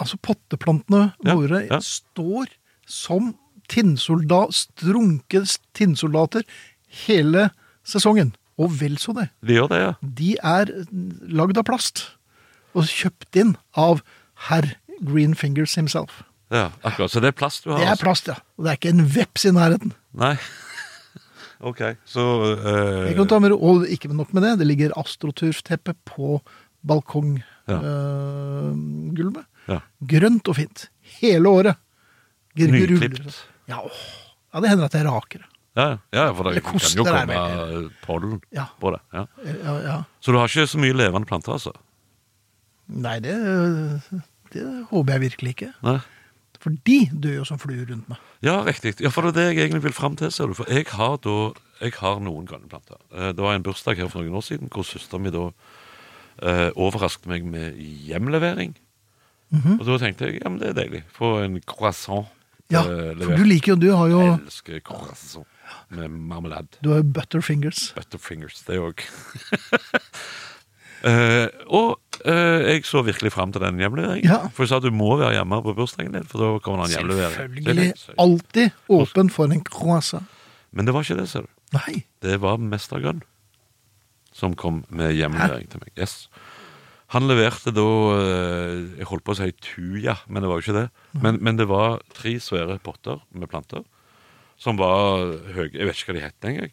Altså, 0.01 0.17
potteplantene 0.17 1.11
våre 1.21 1.59
ja. 1.67 1.77
står 1.85 2.49
som 2.89 3.35
tinnsoldat, 3.69 4.55
strunke 4.57 5.43
tinnsoldater 5.77 6.41
hele 7.05 7.51
sesongen. 7.87 8.33
Og 8.57 8.73
vel 8.81 8.97
så 9.01 9.13
det. 9.13 9.27
De 9.45 9.59
det, 9.71 9.79
ja. 9.79 9.91
De 10.01 10.31
er 10.41 10.71
lagd 11.29 11.59
av 11.61 11.67
plast. 11.69 12.03
Og 12.73 12.89
kjøpt 12.89 13.37
inn 13.37 13.53
av 13.77 14.01
herr 14.49 14.73
Green 15.05 15.37
Fingers 15.37 15.77
himself. 15.77 16.23
ja. 16.49 16.71
Akkurat. 16.81 17.13
Så 17.13 17.21
det 17.23 17.31
er 17.31 17.37
plast 17.37 17.63
du 17.63 17.71
har? 17.71 17.79
Det 17.79 17.85
er 17.85 17.93
altså? 17.95 18.07
plast, 18.07 18.33
ja. 18.33 18.39
Og 18.57 18.65
det 18.65 18.73
er 18.73 18.81
ikke 18.81 18.95
en 18.95 19.05
veps 19.15 19.45
i 19.45 19.53
nærheten. 19.55 19.93
Nei. 20.17 20.33
OK, 21.69 21.81
så 22.09 22.25
uh... 22.57 23.37
Med, 23.37 23.53
og 23.53 23.85
ikke 23.85 24.09
nok 24.09 24.33
med 24.33 24.47
det, 24.47 24.57
det 24.59 24.67
ligger 24.67 24.97
astroturfteppe 24.97 25.93
på 26.09 26.41
Ja. 26.81 27.43
Balkonggulvet. 27.79 29.45
Ja. 29.69 29.79
Grønt 30.13 30.47
og 30.51 30.55
fint. 30.57 30.87
Hele 31.21 31.49
året. 31.49 31.79
Nyklipt. 32.57 33.37
Ja, 33.71 33.79
ja, 34.51 34.59
det 34.59 34.69
hender 34.73 34.85
at 34.89 34.95
jeg 34.97 35.05
raker 35.07 35.39
det. 35.45 35.47
Ja, 35.79 35.85
ja, 36.11 36.25
for 36.35 36.49
det 36.51 36.63
kan 36.65 36.75
jo 36.83 37.03
komme 37.07 37.91
pollen 38.03 38.41
Ja. 38.51 38.65
på 38.81 38.91
det. 38.91 38.99
Ja. 39.13 39.25
Ja, 39.63 39.75
ja. 39.85 39.97
Så 40.19 40.33
du 40.33 40.37
har 40.37 40.47
ikke 40.51 40.67
så 40.67 40.77
mye 40.81 40.91
levende 40.93 41.25
planter, 41.29 41.53
altså? 41.55 41.71
Nei, 42.91 43.19
det, 43.23 43.37
det 44.51 44.65
håper 44.89 45.13
jeg 45.15 45.21
virkelig 45.29 45.53
ikke. 45.55 45.69
Nei. 45.87 45.99
For 46.61 46.75
de 46.85 46.97
dør 47.23 47.37
jo 47.39 47.45
som 47.47 47.57
fluer 47.57 47.87
rundt 47.89 48.09
meg. 48.11 48.19
Ja, 48.43 48.59
riktig. 48.67 48.97
Ja, 49.01 49.09
for 49.09 49.21
det 49.23 49.31
er 49.31 49.37
det 49.39 49.45
jeg 49.55 49.63
egentlig 49.69 49.83
vil 49.87 49.95
fram 49.95 50.17
til, 50.19 50.29
ser 50.31 50.51
du. 50.51 50.53
For 50.59 50.67
jeg 50.69 50.85
har 50.91 51.15
da 51.23 51.37
jeg 51.81 51.95
har 51.97 52.19
noen 52.21 52.45
grønne 52.45 52.67
planter. 52.69 52.99
Eh, 53.15 53.31
Det 53.31 53.41
var 53.41 53.55
en 53.55 53.63
bursdag 53.63 53.97
her 53.97 54.09
for 54.11 54.21
noen 54.21 54.35
år 54.37 54.43
siden 54.45 54.69
hvor 54.69 54.83
søsteren 54.85 55.23
min 55.23 55.31
da 55.33 55.47
eh, 56.41 56.69
overrasket 56.75 57.27
meg 57.31 57.45
med 57.45 57.77
hjemlevering. 57.79 58.75
Mhm. 59.51 59.79
Og 59.79 59.85
da 59.87 59.97
tenkte 59.99 60.29
jeg 60.29 60.41
ja, 60.41 60.49
men 60.49 60.59
det 60.61 60.69
er 60.71 60.77
deilig. 60.77 61.03
Få 61.15 61.41
en 61.43 61.59
croissant 61.67 62.29
Ja, 62.71 62.85
levert. 62.87 63.25
for 63.25 63.35
du 63.35 63.43
liker 63.43 63.73
jo 63.73 63.75
Du 63.75 63.89
har 63.91 64.07
jo, 64.07 64.19
Jeg 64.21 64.39
elsker 64.45 64.79
croissant 64.79 65.47
med 65.89 66.09
marmelade. 66.09 66.67
du 66.81 66.89
har 66.89 67.01
jo 67.01 67.03
butterfingers. 67.03 67.91
Butterfingers, 67.95 68.61
det 68.67 68.79
òg. 68.79 69.03
uh, 71.03 71.47
og 71.81 71.99
uh, 72.25 72.59
jeg 72.63 72.85
så 72.87 73.03
virkelig 73.03 73.31
fram 73.31 73.51
til 73.51 73.61
den 73.61 73.79
hjemleveringen. 73.79 74.23
Ja. 74.29 74.47
For 74.55 74.63
jeg 74.63 74.69
sa 74.71 74.79
at 74.79 74.87
du 74.87 74.91
må 74.95 75.17
være 75.19 75.35
hjemme 75.35 75.61
på 75.63 75.75
bursdagen 75.75 76.15
din, 76.15 76.27
for 76.31 76.39
da 76.43 76.51
kommer 76.63 76.85
det 76.85 76.95
en 76.95 76.99
hjemlevering. 77.01 77.51
Selvfølgelig. 77.51 78.15
Alltid 78.19 78.71
åpen 78.89 79.29
for 79.29 79.51
en 79.51 79.63
croissant. 79.67 80.23
Men 80.71 80.87
det 80.87 80.93
var 80.95 81.03
ikke 81.03 81.19
det, 81.19 81.27
ser 81.29 81.47
du. 81.47 81.51
Nei. 81.75 82.05
Det 82.23 82.39
var 82.43 82.57
Mester 82.59 82.99
Grønn 83.03 83.21
som 84.41 84.57
kom 84.57 84.81
med 84.89 85.13
hjemlevering 85.13 85.69
til 85.69 85.83
meg. 85.83 85.93
Yes. 85.99 86.25
Han 87.11 87.27
leverte 87.27 87.73
da 87.75 87.87
eh, 88.15 88.75
Jeg 89.01 89.07
holdt 89.09 89.25
på 89.27 89.33
å 89.35 89.37
si 89.37 89.49
tuja, 89.59 90.15
men 90.31 90.41
det 90.41 90.49
var 90.49 90.59
jo 90.59 90.65
ikke 90.65 90.77
det. 90.79 90.85
Men, 91.21 91.41
men 91.43 91.59
det 91.59 91.67
var 91.69 91.99
tre 92.15 92.37
svære 92.41 92.79
potter 92.83 93.19
med 93.35 93.51
planter 93.51 93.83
som 94.61 94.77
var 94.77 95.33
høye 95.55 95.71
Jeg 95.73 95.87
vet 95.89 95.97
ikke 95.97 96.11
hva 96.13 96.17
de 96.19 96.23
het 96.27 96.47
engang. 96.51 96.71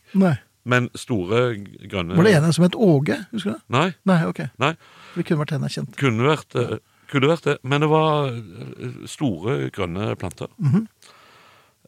Men 0.69 0.91
store, 0.99 1.43
grønne 1.89 2.19
Var 2.19 2.29
det 2.29 2.35
ene 2.37 2.53
som 2.53 2.67
het 2.67 2.77
Åge? 2.77 3.17
Husker 3.33 3.55
du 3.55 3.57
det? 3.57 3.63
Nei. 3.73 3.89
Nei, 4.11 4.19
ok. 4.29 4.43
nei. 4.61 4.75
For 5.13 5.23
det 5.23 5.29
kunne 5.31 5.45
vært 5.45 5.55
en 5.57 5.65
jeg 5.65 5.77
kjente. 5.79 6.01
Kunne 6.01 6.27
vært, 6.29 6.59
eh, 6.61 6.75
kunne 7.09 7.31
vært 7.31 7.47
det, 7.49 7.55
men 7.65 7.85
det 7.85 7.89
var 7.89 8.29
eh, 8.35 8.99
store, 9.09 9.57
grønne 9.75 10.11
planter. 10.21 10.53
Mhm. 10.61 10.85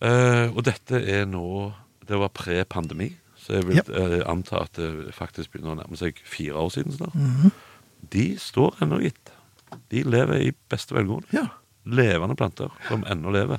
Eh, 0.00 0.46
og 0.48 0.62
dette 0.64 0.96
er 0.96 1.26
nå 1.28 1.74
Det 2.08 2.16
var 2.18 2.32
pre-pandemi, 2.34 3.12
så 3.40 3.56
jeg 3.58 3.64
vil 3.66 3.76
Ja. 3.76 3.82
eh, 3.88 4.22
anta 4.30 4.62
at 4.62 4.72
det 4.78 5.14
faktisk 5.16 5.52
begynner 5.52 5.74
å 5.74 5.80
nærme 5.82 5.96
seg 5.96 6.18
fire 6.24 6.54
år 6.60 6.70
siden 6.70 6.92
snart. 6.96 7.14
Mhm. 7.14 7.52
De 8.10 8.36
står 8.36 8.76
ennå, 8.82 9.00
gitt. 9.02 9.30
De 9.90 10.02
lever 10.04 10.40
i 10.48 10.52
beste 10.68 10.94
velgående. 10.94 11.26
Ja. 11.32 11.46
Levende 11.86 12.36
planter 12.36 12.70
som 12.88 13.02
ennå 13.04 13.30
lever. 13.32 13.58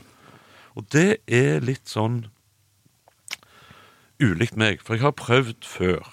Og 0.76 0.88
det 0.90 1.20
er 1.28 1.60
litt 1.60 1.86
sånn 1.86 2.26
ulikt 4.22 4.56
meg, 4.60 4.82
for 4.86 4.96
jeg 4.98 5.06
har 5.06 5.16
prøvd 5.18 5.66
før. 5.66 6.06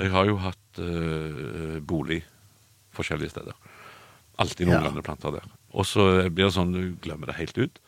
Jeg 0.00 0.10
har 0.14 0.26
jo 0.28 0.36
hatt 0.42 0.78
eh, 0.82 1.78
bolig 1.82 2.22
forskjellige 2.94 3.30
steder. 3.34 3.54
Alltid 4.38 4.66
noen 4.68 4.82
Ja. 4.82 4.88
grønne 4.88 5.02
planter 5.06 5.32
der. 5.32 5.44
Og 5.74 5.84
så 5.86 6.28
blir 6.30 6.46
det 6.46 6.54
sånn, 6.54 6.72
du 6.72 6.94
glemmer 7.02 7.26
det 7.26 7.36
helt 7.36 7.58
ut. 7.58 7.78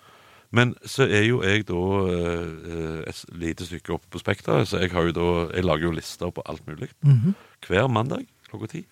Men 0.56 0.72
så 0.88 1.04
er 1.04 1.26
jo 1.26 1.42
jeg 1.44 1.66
da 1.68 1.78
eh, 2.08 3.00
et 3.10 3.22
lite 3.36 3.66
stykke 3.68 3.92
oppe 3.96 4.08
på 4.14 4.20
spekteret, 4.22 4.68
så 4.70 4.80
jeg, 4.80 4.92
har 4.94 5.08
jo 5.10 5.14
da, 5.16 5.26
jeg 5.56 5.66
lager 5.66 5.88
jo 5.90 5.96
lister 5.96 6.32
på 6.32 6.44
alt 6.48 6.64
mulig. 6.68 6.88
Mhm. 7.04 7.34
Hver 7.66 7.88
mandag 7.92 8.24
klokka 8.48 8.70
ti 8.76 8.84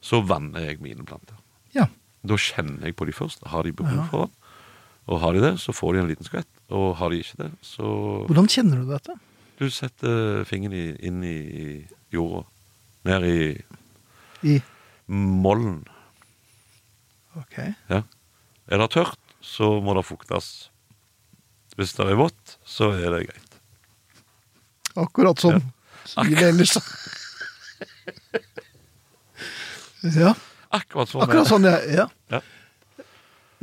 så 0.00 0.20
vanner 0.22 0.62
jeg 0.68 0.78
mine 0.82 1.04
planter. 1.06 1.34
ja. 1.74 1.88
Da 2.26 2.34
kjenner 2.34 2.82
jeg 2.86 2.96
på 2.98 3.06
de 3.06 3.12
først. 3.14 3.44
Har 3.46 3.62
de 3.62 3.70
behov 3.72 4.04
for 4.10 4.26
det? 4.26 4.34
Og 5.08 5.20
har 5.22 5.32
de 5.36 5.40
det, 5.40 5.52
så 5.62 5.72
får 5.72 5.94
de 5.94 6.00
en 6.02 6.08
liten 6.10 6.26
skvett. 6.26 6.48
Og 6.74 6.96
har 6.98 7.10
de 7.14 7.20
ikke 7.22 7.38
det, 7.44 7.50
så 7.62 7.86
Hvordan 8.26 8.48
kjenner 8.50 8.82
du 8.82 8.90
dette? 8.90 9.14
Du 9.58 9.66
setter 9.70 10.42
fingeren 10.46 10.98
inn 10.98 11.22
i 11.24 11.86
jorda. 12.14 12.42
Ned 13.06 13.26
i 13.30 13.38
I 14.54 14.56
mollen. 15.08 15.80
Ok. 17.38 17.56
Ja. 17.88 18.02
Er 18.68 18.82
det 18.82 18.90
tørt, 18.94 19.18
så 19.40 19.78
må 19.82 19.94
det 19.98 20.04
fuktes. 20.06 20.68
Hvis 21.78 21.94
det 21.94 22.08
er 22.10 22.18
vått, 22.18 22.56
så 22.66 22.90
er 22.98 23.12
det 23.14 23.24
greit. 23.28 23.58
Akkurat 24.98 25.38
sånn. 25.38 25.62
Livet 26.26 26.48
ellers. 26.50 26.74
Ja. 30.14 30.32
Akkurat 30.74 31.10
sånn. 31.10 31.22
Akkurat 31.24 31.48
sånn, 31.50 31.66
ja. 31.66 31.78
ja. 31.90 32.06
Ja. 32.32 32.40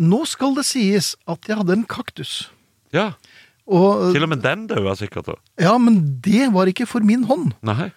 Nå 0.01 0.23
skal 0.27 0.55
det 0.57 0.65
sies 0.67 1.13
at 1.31 1.47
jeg 1.47 1.59
hadde 1.61 1.77
en 1.77 1.85
kaktus. 1.87 2.47
Ja, 2.95 3.13
Og, 3.65 4.11
Til 4.13 4.21
og 4.21 4.29
med 4.29 4.43
den 4.43 4.67
daua 4.69 4.91
sikkert. 4.99 5.31
Også. 5.33 5.41
ja, 5.63 5.71
men 5.81 5.95
det 6.21 6.51
var 6.53 6.69
ikke 6.69 6.85
for 6.85 7.01
min 7.01 7.23
hånd. 7.25 7.55
Nei. 7.65 7.87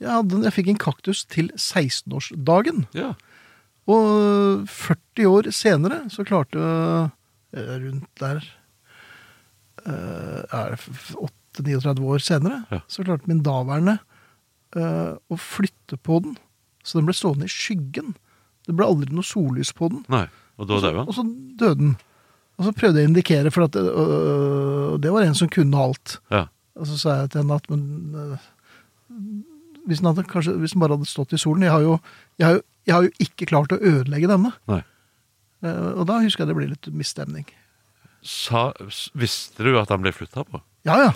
Jeg, 0.00 0.08
hadde, 0.08 0.38
jeg 0.46 0.54
fikk 0.56 0.70
en 0.72 0.78
kaktus 0.80 1.26
til 1.28 1.50
16-årsdagen. 1.60 2.86
Ja. 2.96 3.10
Og 3.90 4.64
40 4.70 5.28
år 5.28 5.50
senere 5.52 5.98
så 6.14 6.24
klarte 6.24 6.62
eh, 7.52 7.74
Rundt 7.82 8.08
der 8.22 8.40
eh, 9.86 10.42
er 10.60 10.74
det 10.74 10.80
f- 10.80 11.14
8-39 11.60 12.04
år 12.14 12.22
senere, 12.24 12.60
Ja. 12.70 12.80
så 12.88 13.04
klarte 13.04 13.26
min 13.28 13.42
daværende 13.42 13.98
uh, 14.76 15.16
å 15.30 15.36
flytte 15.40 15.96
på 15.98 16.20
den. 16.22 16.36
Så 16.86 16.98
den 17.00 17.06
ble 17.08 17.14
stående 17.16 17.48
i 17.48 17.50
skyggen. 17.52 18.14
Det 18.68 18.76
ble 18.78 18.86
aldri 18.86 19.10
noe 19.12 19.26
sollys 19.26 19.72
på 19.76 19.88
den. 19.90 20.04
Nei. 20.08 20.26
Og 20.60 20.68
da 20.70 20.78
døde 20.78 20.92
så, 21.02 21.06
og 21.08 21.14
så 21.16 21.24
døde 21.58 21.78
den. 21.80 21.96
Og 22.60 22.66
så 22.68 22.72
prøvde 22.76 23.00
jeg 23.00 23.08
å 23.08 23.10
indikere, 23.10 23.50
for 23.50 23.64
at 23.66 23.76
øh, 23.80 24.98
det 25.02 25.10
var 25.12 25.24
en 25.26 25.34
som 25.34 25.48
kunne 25.52 25.76
alt. 25.80 26.18
Ja. 26.30 26.44
Og 26.78 26.86
så 26.86 26.96
sa 27.00 27.14
jeg 27.22 27.30
til 27.32 27.42
henne 27.42 27.56
at 27.58 27.66
men 27.72 28.14
øh, 28.14 28.48
hvis, 29.88 29.98
den 30.00 30.10
hadde, 30.10 30.24
kanskje, 30.30 30.54
hvis 30.60 30.74
den 30.76 30.80
bare 30.84 30.96
hadde 30.96 31.08
stått 31.10 31.32
i 31.34 31.40
solen 31.40 31.64
jeg 31.66 31.72
har, 31.74 31.82
jo, 31.84 31.98
jeg, 32.38 32.46
har 32.46 32.54
jo, 32.58 32.62
jeg 32.86 32.94
har 32.94 33.06
jo 33.08 33.12
ikke 33.26 33.48
klart 33.50 33.72
å 33.74 33.80
ødelegge 33.80 34.30
denne. 34.30 34.52
Nei. 34.70 34.82
Eh, 35.64 35.88
og 35.96 36.06
da 36.08 36.20
husker 36.22 36.44
jeg 36.44 36.52
det 36.52 36.58
ble 36.60 36.68
litt 36.70 36.90
misstemning. 36.96 37.48
Sa, 38.22 38.72
visste 39.14 39.64
du 39.64 39.78
at 39.80 39.88
han 39.88 40.02
ble 40.02 40.12
flytta 40.12 40.44
på? 40.44 40.60
Ja, 40.84 40.96
ja. 41.06 41.12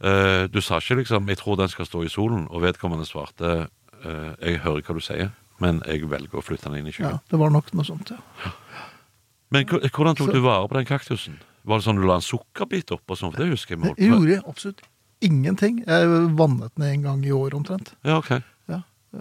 Eh, 0.00 0.46
du 0.48 0.60
sa 0.60 0.78
ikke 0.80 0.96
liksom 1.02 1.26
'jeg 1.28 1.38
tror 1.38 1.56
den 1.56 1.68
skal 1.68 1.86
stå 1.86 2.02
i 2.04 2.08
solen', 2.08 2.46
og 2.50 2.62
vedkommende 2.62 3.04
svarte 3.06 3.68
eh, 4.04 4.34
'jeg 4.40 4.60
hører 4.60 4.82
hva 4.82 4.94
du 4.94 5.00
sier, 5.00 5.30
men 5.60 5.82
jeg 5.86 6.08
velger 6.08 6.38
å 6.38 6.42
flytte 6.42 6.70
den 6.70 6.78
inn 6.78 6.86
i 6.86 6.94
ja 6.98 7.18
det 7.30 7.38
var 7.38 7.50
nok 7.50 7.74
noe 7.74 7.84
sånt, 7.84 8.10
ja. 8.10 8.16
Men 9.50 9.66
hvordan 9.66 10.16
tok 10.16 10.28
Så- 10.28 10.32
du 10.32 10.40
vare 10.40 10.68
på 10.68 10.74
den 10.74 10.86
kaktusen? 10.86 11.38
Var 11.64 11.78
det 11.78 11.84
sånn 11.84 11.96
du 12.00 12.06
la 12.06 12.14
en 12.14 12.20
sukkerbit 12.20 12.90
opp 12.92 13.02
og 13.10 13.18
sånn? 13.18 13.36
Det 13.36 13.48
husker 13.48 13.76
jeg 13.76 13.96
Jeg 13.98 14.10
gjorde 14.10 14.42
absolutt 14.48 14.80
ingenting. 15.20 15.84
Jeg 15.86 16.36
vannet 16.36 16.72
den 16.76 16.84
en 16.84 17.02
gang 17.02 17.24
i 17.24 17.30
år 17.30 17.50
omtrent. 17.54 17.92
Ja, 18.04 18.16
ok. 18.18 18.42
Ja. 19.12 19.20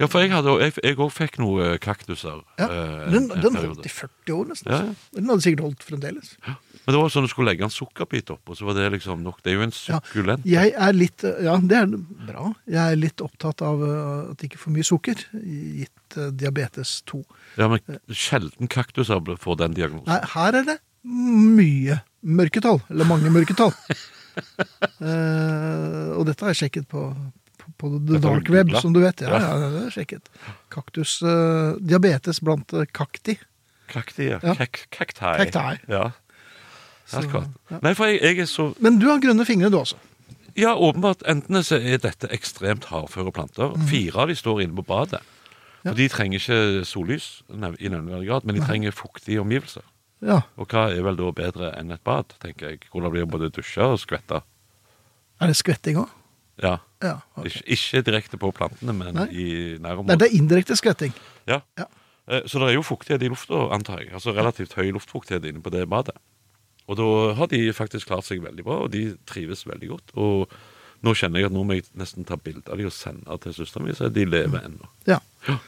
Ja, 0.00 0.06
for 0.10 0.18
jeg 0.18 0.30
også- 0.32 0.58
jeg- 0.60 0.78
jeg 0.82 0.96
òg 0.96 1.12
fikk 1.14 1.36
noen 1.38 1.78
kaktuser. 1.78 2.40
Ja. 2.58 2.64
eh, 2.64 3.10
Den, 3.12 3.30
en- 3.30 3.36
en 3.36 3.40
den 3.42 3.54
holdt 3.54 3.86
i 3.86 3.88
40 3.88 4.32
år 4.34 4.46
nesten. 4.48 4.72
Ja, 4.72 4.78
ja. 4.82 4.94
Den 5.14 5.26
hadde 5.28 5.42
sikkert 5.44 5.60
holdt 5.62 5.84
fremdeles. 5.84 6.36
Men 6.44 6.94
det 6.94 6.96
var 6.98 7.08
sånn 7.14 7.22
du 7.22 7.28
skulle 7.28 7.50
legge 7.52 7.62
en 7.62 7.70
sukkerbit 7.70 8.30
opp, 8.34 8.40
og 8.50 8.56
så 8.56 8.64
var 8.66 8.74
det 8.74 8.90
liksom 8.98 9.22
nok. 9.22 9.40
Det 9.44 9.52
er 9.52 9.56
jo 9.58 9.62
en 9.62 9.70
Ja. 9.86 10.00
Jeg 10.44 10.72
er 10.74 10.92
litt 10.92 11.22
Ja, 11.22 11.56
det 11.58 11.72
er 11.72 11.86
bra. 12.26 12.52
Jeg 12.66 12.92
er 12.92 12.96
litt 12.96 13.16
opptatt 13.22 13.62
av 13.62 13.80
at 14.32 14.36
det 14.38 14.50
ikke 14.50 14.54
er 14.58 14.64
for 14.64 14.70
mye 14.70 14.82
sukker, 14.82 15.14
gitt 15.32 16.16
uh, 16.18 16.30
diabetes 16.30 17.02
2. 17.06 17.24
Ja, 17.58 17.68
men 17.68 17.78
sjelden 18.10 18.66
kaktuser 18.68 19.20
får 19.38 19.56
den 19.58 19.74
diagnosen. 19.74 20.06
Nei, 20.08 20.20
her 20.34 20.52
er 20.56 20.64
det 20.64 20.78
mye 21.04 22.02
mørketall. 22.24 22.82
Eller 22.90 23.04
mange 23.04 23.30
mørketall. 23.30 23.72
uh, 25.00 26.10
og 26.18 26.26
dette 26.26 26.40
har 26.44 26.52
jeg 26.54 26.70
sjekket 26.70 26.88
på, 26.88 27.04
på, 27.78 27.90
the 28.08 28.18
dark 28.22 28.48
web, 28.50 28.66
googlet? 28.68 28.82
som 28.82 28.92
du 28.94 29.00
vet. 29.00 29.20
Ja, 29.20 29.38
Ja. 29.38 29.70
det 29.70 29.82
er 29.86 29.90
sjekket. 29.94 30.28
Kaktus 30.72 31.18
uh, 31.22 31.76
Diabetes 31.80 32.40
blant 32.40 32.72
eh, 32.72 32.86
kakti. 32.92 33.38
Kakti, 33.92 34.30
ja. 34.30 34.38
Ja. 34.42 34.54
Kak 34.56 34.86
Cacti. 34.90 35.20
Cacti. 35.20 35.80
Ja, 35.92 36.10
Så, 37.06 37.20
ja. 37.28 37.78
Nei, 37.82 37.92
for 37.98 38.06
jeg, 38.08 38.22
jeg 38.22 38.38
er 38.38 38.46
så 38.48 38.70
Men 38.80 38.98
du 39.02 39.08
har 39.10 39.20
grønne 39.20 39.44
fingre, 39.44 39.68
du 39.70 39.76
også. 39.80 39.98
Ja, 40.56 40.74
åpenbart. 40.76 41.22
Enten 41.28 41.62
så 41.64 41.76
er 41.80 41.98
dette 42.00 42.28
ekstremt 42.32 42.86
hardføre 42.92 43.32
planter. 43.32 43.74
Fire 43.88 44.22
av 44.24 44.28
de 44.28 44.36
står 44.36 44.62
inne 44.64 44.76
på 44.78 44.84
badet. 44.88 45.20
Ja. 45.82 45.90
For 45.90 45.98
de 45.98 46.06
trenger 46.12 46.38
ikke 46.38 46.84
sollys 46.86 47.42
i 47.50 47.88
nevneverdig 47.90 48.28
grad, 48.28 48.44
men 48.46 48.56
de 48.56 48.62
trenger 48.64 48.94
fuktige 48.94 49.40
omgivelser. 49.42 49.82
Ja. 50.22 50.42
Og 50.56 50.70
hva 50.70 50.86
er 50.94 51.02
vel 51.02 51.16
da 51.18 51.32
bedre 51.34 51.72
enn 51.74 51.90
et 51.90 52.04
bad, 52.06 52.36
tenker 52.40 52.70
jeg. 52.70 52.84
Hvor 52.92 53.02
det 53.02 53.10
blir 53.16 53.26
både 53.26 53.50
dusje 53.50 53.82
og 53.82 53.98
skvette. 53.98 54.42
Er 55.42 55.50
det 55.50 55.56
skvetting 55.58 55.98
òg? 56.04 56.12
Ja. 56.62 56.76
Ja. 57.02 57.16
okay. 57.36 57.50
Ikke, 57.50 57.62
ikke 57.76 58.02
direkte 58.08 58.38
på 58.40 58.50
plantene, 58.56 58.92
men 58.94 59.14
Nei. 59.18 59.26
i 59.32 59.46
Nei, 59.82 59.94
det 60.16 60.28
er 60.30 60.36
indirekte 60.38 60.76
skvetting. 60.78 61.12
Ja. 61.50 61.60
Ja. 61.78 61.86
Eh, 62.28 62.42
Så 62.46 62.58
det 62.62 62.68
er 62.70 62.74
jo 62.78 62.82
fuktighet 62.86 63.22
i 63.22 63.28
lufta, 63.32 63.64
antar 63.74 64.00
jeg. 64.04 64.12
Altså 64.14 64.34
relativt 64.36 64.74
høy 64.78 64.92
luftfuktighet 64.94 65.44
inne 65.50 65.62
på 65.64 65.70
det 65.74 65.88
badet. 65.90 66.14
Og 66.90 66.96
da 66.98 67.06
har 67.38 67.46
de 67.50 67.72
faktisk 67.72 68.06
klart 68.10 68.26
seg 68.26 68.42
veldig 68.42 68.64
bra, 68.66 68.80
og 68.84 68.90
de 68.94 69.16
trives 69.26 69.64
veldig 69.66 69.88
godt. 69.88 70.14
Og 70.18 70.50
nå 71.02 71.14
kjenner 71.18 71.40
jeg 71.42 71.50
at 71.50 71.54
nå 71.54 71.62
må 71.66 71.76
jeg 71.78 71.86
nesten 71.98 72.24
ta 72.26 72.36
bilde 72.36 72.66
av 72.70 72.78
de 72.78 72.86
og 72.86 72.92
sende 72.94 73.38
til 73.42 73.54
søstera 73.54 73.82
mi, 73.86 73.94
så 73.94 74.10
de 74.12 74.24
lever 74.26 74.62
ennå. 74.66 74.88
Ja. 75.06 75.18
Ja. 75.48 75.58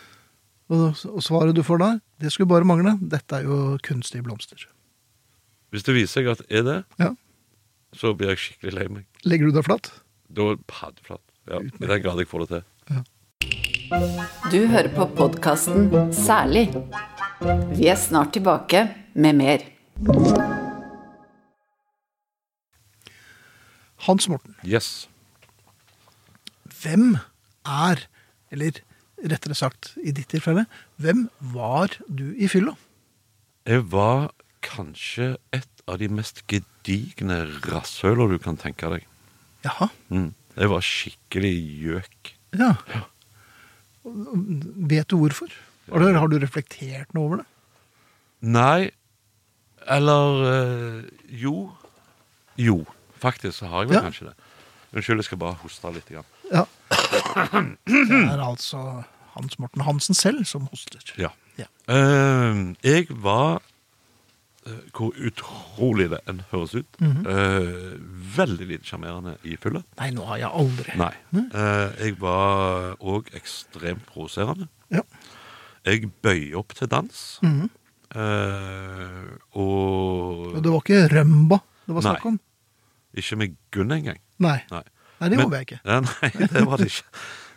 Og, 0.72 0.94
og 1.10 1.20
svaret 1.22 1.54
du 1.54 1.62
får 1.66 1.78
da, 1.82 1.90
det 2.22 2.30
skulle 2.32 2.48
bare 2.50 2.64
mangle. 2.66 2.96
Dette 3.00 3.36
er 3.40 3.44
jo 3.48 3.76
kunstige 3.84 4.22
blomster. 4.26 4.62
Hvis 5.74 5.82
det 5.86 5.94
viser 5.96 6.22
seg 6.22 6.30
at 6.30 6.42
det 6.44 6.58
er 6.60 6.62
det, 6.68 6.78
Ja. 7.02 7.10
så 7.94 8.14
blir 8.14 8.30
jeg 8.34 8.38
skikkelig 8.42 8.74
lei 8.78 8.86
meg. 8.88 9.04
Legger 9.26 9.50
du 9.50 9.56
deg 9.58 9.66
flatt? 9.66 9.90
Da 10.32 10.54
paddeflat. 10.66 11.20
Ja, 11.50 11.60
I 11.60 11.70
den 11.86 12.02
grad 12.02 12.18
jeg 12.22 12.28
får 12.30 12.44
det 12.46 12.48
til. 12.48 12.62
Du 14.50 14.66
hører 14.70 14.88
på 14.96 15.06
podkasten 15.16 15.90
Særlig. 16.16 16.70
Vi 17.76 17.86
er 17.92 17.98
snart 18.00 18.32
tilbake 18.32 18.86
med 19.14 19.36
mer. 19.36 19.58
Hans 24.06 24.28
Morten, 24.28 24.54
Yes. 24.64 25.08
hvem 26.82 27.16
er, 27.64 28.02
eller 28.52 28.80
rettere 29.24 29.54
sagt 29.56 29.94
i 30.04 30.10
ditt 30.12 30.28
tilfelle, 30.28 30.66
hvem 31.00 31.28
var 31.40 31.88
du 32.08 32.34
i 32.36 32.48
fylla? 32.48 32.74
Jeg 33.66 33.86
var 33.92 34.30
kanskje 34.64 35.36
et 35.56 35.68
av 35.88 35.98
de 35.98 36.08
mest 36.08 36.42
gedigne 36.48 37.46
rasshøla 37.64 38.28
du 38.28 38.36
kan 38.38 38.56
tenke 38.60 38.90
deg. 38.92 39.06
Jaha. 39.64 39.88
Mm. 40.12 40.30
Det 40.54 40.68
var 40.70 40.84
skikkelig 40.84 41.54
gjøk. 41.82 42.32
Ja. 42.58 42.74
Vet 44.04 45.08
du 45.10 45.16
hvorfor? 45.18 45.48
Du, 45.88 46.04
har 46.16 46.28
du 46.30 46.36
reflektert 46.40 47.12
noe 47.16 47.24
over 47.28 47.40
det? 47.42 47.46
Nei, 48.44 48.90
eller 49.88 50.44
øh, 50.50 51.04
Jo. 51.28 51.70
Jo, 52.60 52.84
faktisk 53.18 53.58
så 53.58 53.66
har 53.72 53.82
jeg 53.84 53.88
vel 53.90 53.96
Ja. 53.98 54.02
kanskje 54.06 54.28
det. 54.30 54.34
Unnskyld, 54.94 55.18
jeg 55.18 55.24
skal 55.24 55.38
bare 55.42 55.58
hoste 55.64 55.90
litt. 55.90 56.10
Igjen. 56.12 56.28
Ja. 56.52 56.64
Det 57.88 58.30
er 58.30 58.44
altså 58.44 59.02
Hans 59.34 59.58
Morten 59.58 59.82
Hansen 59.82 60.14
selv 60.14 60.44
som 60.46 60.68
hoster. 60.70 61.00
Ja. 61.18 61.32
Ja. 61.58 61.66
Uh, 61.88 62.74
jeg 62.84 63.06
var 63.10 63.60
Hvor 64.96 65.12
utrolig 65.28 66.06
det 66.12 66.20
enn 66.30 66.42
høres 66.50 66.74
ut. 66.74 66.98
Mhm. 67.00 67.26
eh, 67.28 67.94
veldig 68.36 68.66
lite 68.70 68.88
sjarmerende 68.88 69.36
i 69.44 69.56
fylla. 69.60 69.82
Nei, 70.00 70.10
nå 70.16 70.24
har 70.26 70.38
jeg 70.40 70.50
aldri. 70.62 70.96
Nei. 71.00 71.12
Eh, 71.34 71.90
jeg 72.06 72.16
var 72.22 72.96
òg 73.00 73.28
ekstremt 73.36 74.06
provoserende. 74.08 74.68
Ja. 74.90 75.02
Jeg 75.84 76.08
bøyer 76.24 76.56
opp 76.62 76.72
til 76.74 76.88
dans. 76.88 77.20
Mhm. 77.42 77.68
eh, 78.14 79.30
og 79.60 80.62
det 80.62 80.70
var 80.72 80.80
ikke 80.82 81.08
Rømba 81.12 81.60
det 81.84 81.94
var 81.94 82.02
snakk 82.06 82.26
om? 82.30 82.40
ikke 83.14 83.36
med 83.36 83.56
Gunn 83.70 83.92
engang. 83.92 84.18
Nei. 84.42 84.58
Nei. 84.70 84.82
Nei, 85.20 85.28
det 85.28 85.38
håper 85.38 85.60
jeg 85.60 85.66
ikke. 85.68 85.80
Nei, 85.84 86.30
det 86.50 86.62
var 86.66 86.80
det 86.80 86.88
ikke. 86.90 87.04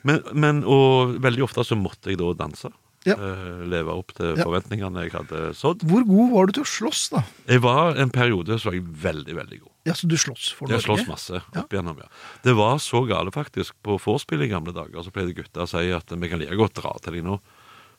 Men, 0.08 0.20
men, 0.34 0.60
og 0.64 1.16
veldig 1.24 1.44
ofte 1.48 1.64
så 1.66 1.76
måtte 1.80 2.12
jeg 2.12 2.20
da 2.22 2.34
danse. 2.38 2.70
Ja. 3.08 3.16
Eh, 3.16 3.62
leve 3.72 3.94
opp 3.94 4.12
til 4.18 4.36
Ja. 4.36 4.44
forventningene 4.44 5.06
jeg 5.06 5.14
hadde 5.16 5.42
sådd. 5.56 5.86
Hvor 5.88 6.04
god 6.08 6.32
var 6.34 6.46
du 6.50 6.52
til 6.58 6.64
å 6.66 6.72
slåss, 6.72 7.10
da? 7.14 7.24
Jeg 7.48 7.62
var 7.64 7.96
en 7.96 8.10
periode 8.12 8.58
så 8.60 8.70
var 8.70 8.74
jeg 8.78 8.84
veldig, 9.04 9.36
veldig 9.38 9.60
god. 9.64 9.72
Ja, 9.88 9.94
Så 9.94 10.08
du 10.12 10.18
slåss 10.20 10.50
for 10.54 10.68
Jeg 10.68 10.82
Norge? 10.84 11.06
slåss 11.06 11.08
masse 11.08 11.42
opp 11.56 11.70
igjennom, 11.72 11.98
ja. 11.98 12.08
Det 12.44 12.54
var 12.56 12.78
så 12.84 13.06
gale 13.08 13.32
faktisk. 13.32 13.72
På 13.82 13.96
vorspiel 13.98 14.44
i 14.44 14.50
gamle 14.52 14.74
dager 14.76 15.00
så 15.04 15.12
pleide 15.16 15.34
gutta 15.34 15.64
å 15.64 15.68
si 15.70 15.90
at 15.96 16.06
vi 16.12 16.28
kan 16.30 16.40
like 16.40 16.58
godt 16.60 16.74
dra 16.76 16.92
til 17.02 17.14
deg 17.14 17.24
nå. 17.24 17.40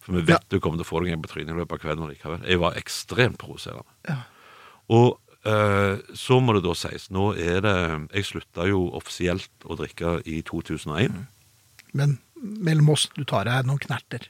For 0.00 0.12
vi 0.12 0.20
vet 0.22 0.44
du 0.50 0.60
kommer 0.60 0.76
til 0.78 0.84
å 0.84 0.90
få 0.92 1.00
deg 1.04 1.12
en 1.14 1.22
på 1.22 1.28
trynet 1.32 1.54
i 1.54 1.58
løpet 1.58 1.72
av 1.72 1.80
kvelden 1.80 2.08
likevel. 2.12 2.44
Jeg 2.46 2.60
var 2.60 2.74
ekstremt 2.74 3.38
provoserende. 3.38 3.84
Ja. 4.08 4.22
Og 4.90 5.18
eh, 5.44 5.96
så 6.14 6.40
må 6.44 6.52
det 6.54 6.62
da 6.64 6.74
sies, 6.76 7.08
nå 7.10 7.32
er 7.36 7.60
det 7.64 7.74
Jeg 8.12 8.24
slutta 8.24 8.68
jo 8.68 8.90
offisielt 8.92 9.48
å 9.64 9.76
drikke 9.76 10.18
i 10.28 10.42
2001. 10.42 11.08
Mm. 11.12 11.26
Men 11.94 12.18
mellom 12.36 12.90
oss, 12.90 13.08
du 13.16 13.24
tar 13.24 13.44
deg 13.48 13.64
noen 13.66 13.78
knerter. 13.80 14.28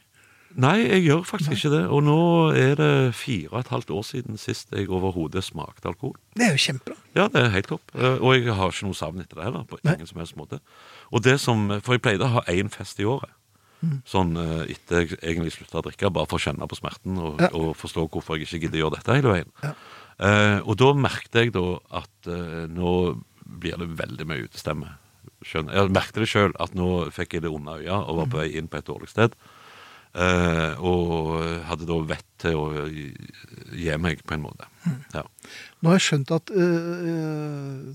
Nei, 0.56 0.78
jeg 0.88 1.02
gjør 1.04 1.24
faktisk 1.28 1.52
ikke 1.52 1.70
det. 1.74 1.82
Og 1.92 2.02
nå 2.02 2.16
er 2.56 2.74
det 2.78 3.14
fire 3.14 3.50
og 3.52 3.58
et 3.60 3.68
halvt 3.68 3.90
år 3.94 4.02
siden 4.08 4.38
sist 4.40 4.70
jeg 4.72 4.88
overhodet 4.88 5.44
smakte 5.44 5.88
alkohol. 5.90 6.14
Det 6.34 6.46
er 6.48 6.54
jo 6.56 6.62
kjempebra. 6.64 6.96
Ja, 7.14 7.28
det 7.28 7.42
er 7.42 7.50
helt 7.52 7.68
topp. 7.68 7.82
Eh, 7.94 8.16
Og 8.24 8.34
jeg 8.38 8.54
har 8.54 8.72
ikke 8.72 8.86
noe 8.88 8.94
savn 8.98 9.20
etter 9.20 9.36
det 9.36 9.44
heller. 9.44 9.64
På 9.68 9.78
Nei. 9.84 9.94
ingen 9.94 10.06
som 10.06 10.18
helst 10.18 10.36
måte. 10.36 10.60
Og 11.12 11.22
det 11.22 11.38
som, 11.40 11.68
For 11.84 11.94
jeg 11.94 12.02
pleide 12.02 12.24
å 12.24 12.32
ha 12.38 12.42
én 12.48 12.70
fest 12.72 12.98
i 13.00 13.04
året. 13.04 13.30
Mm. 13.82 14.02
Sånn 14.08 14.32
eh, 14.36 14.72
etter 14.74 15.04
jeg 15.04 15.18
egentlig 15.22 15.52
slutta 15.54 15.78
å 15.78 15.84
drikke, 15.86 16.10
bare 16.10 16.26
for 16.26 16.38
å 16.40 16.42
kjenne 16.42 16.66
på 16.66 16.74
smerten 16.80 17.18
og, 17.22 17.40
Ja. 17.40 17.50
og 17.54 17.76
forstå 17.76 18.08
hvorfor 18.10 18.36
jeg 18.38 18.48
ikke 18.48 18.60
gidder 18.66 18.78
å 18.80 18.82
gjøre 18.88 18.96
dette 18.96 19.14
hele 19.20 19.34
veien. 19.36 19.52
Ja. 19.62 19.74
Eh, 20.18 20.60
og 20.66 20.76
da 20.80 20.88
merket 20.98 21.32
jeg 21.38 21.52
da 21.54 21.78
at 22.00 22.26
eh, 22.26 22.66
nå 22.66 23.20
blir 23.46 23.76
det 23.78 23.86
veldig 24.00 24.26
mye 24.26 24.48
utestemme. 24.48 24.96
Skjønner. 25.46 25.74
Jeg 25.78 25.92
merket 25.94 26.14
det 26.18 26.26
sjøl, 26.28 26.52
at 26.58 26.74
nå 26.74 26.88
fikk 27.14 27.34
jeg 27.38 27.42
det 27.44 27.52
under 27.54 27.78
øya 27.78 28.00
og 28.08 28.16
var 28.24 28.26
på 28.32 28.40
vei 28.40 28.48
inn 28.58 28.66
på 28.66 28.80
et 28.80 28.88
dårlig 28.90 29.08
sted. 29.12 29.36
Eh, 30.18 30.80
og 30.82 31.38
hadde 31.68 31.86
da 31.86 32.00
vett 32.08 32.26
til 32.42 32.58
å 32.58 32.66
gi, 32.90 33.94
meg, 34.02 34.24
på 34.26 34.34
en 34.34 34.44
måte. 34.48 34.66
Ja. 35.14 35.22
Nå 35.78 35.92
har 35.92 35.98
jeg 35.98 36.06
skjønt 36.08 36.32
at 36.34 36.50
uh, 36.54 37.92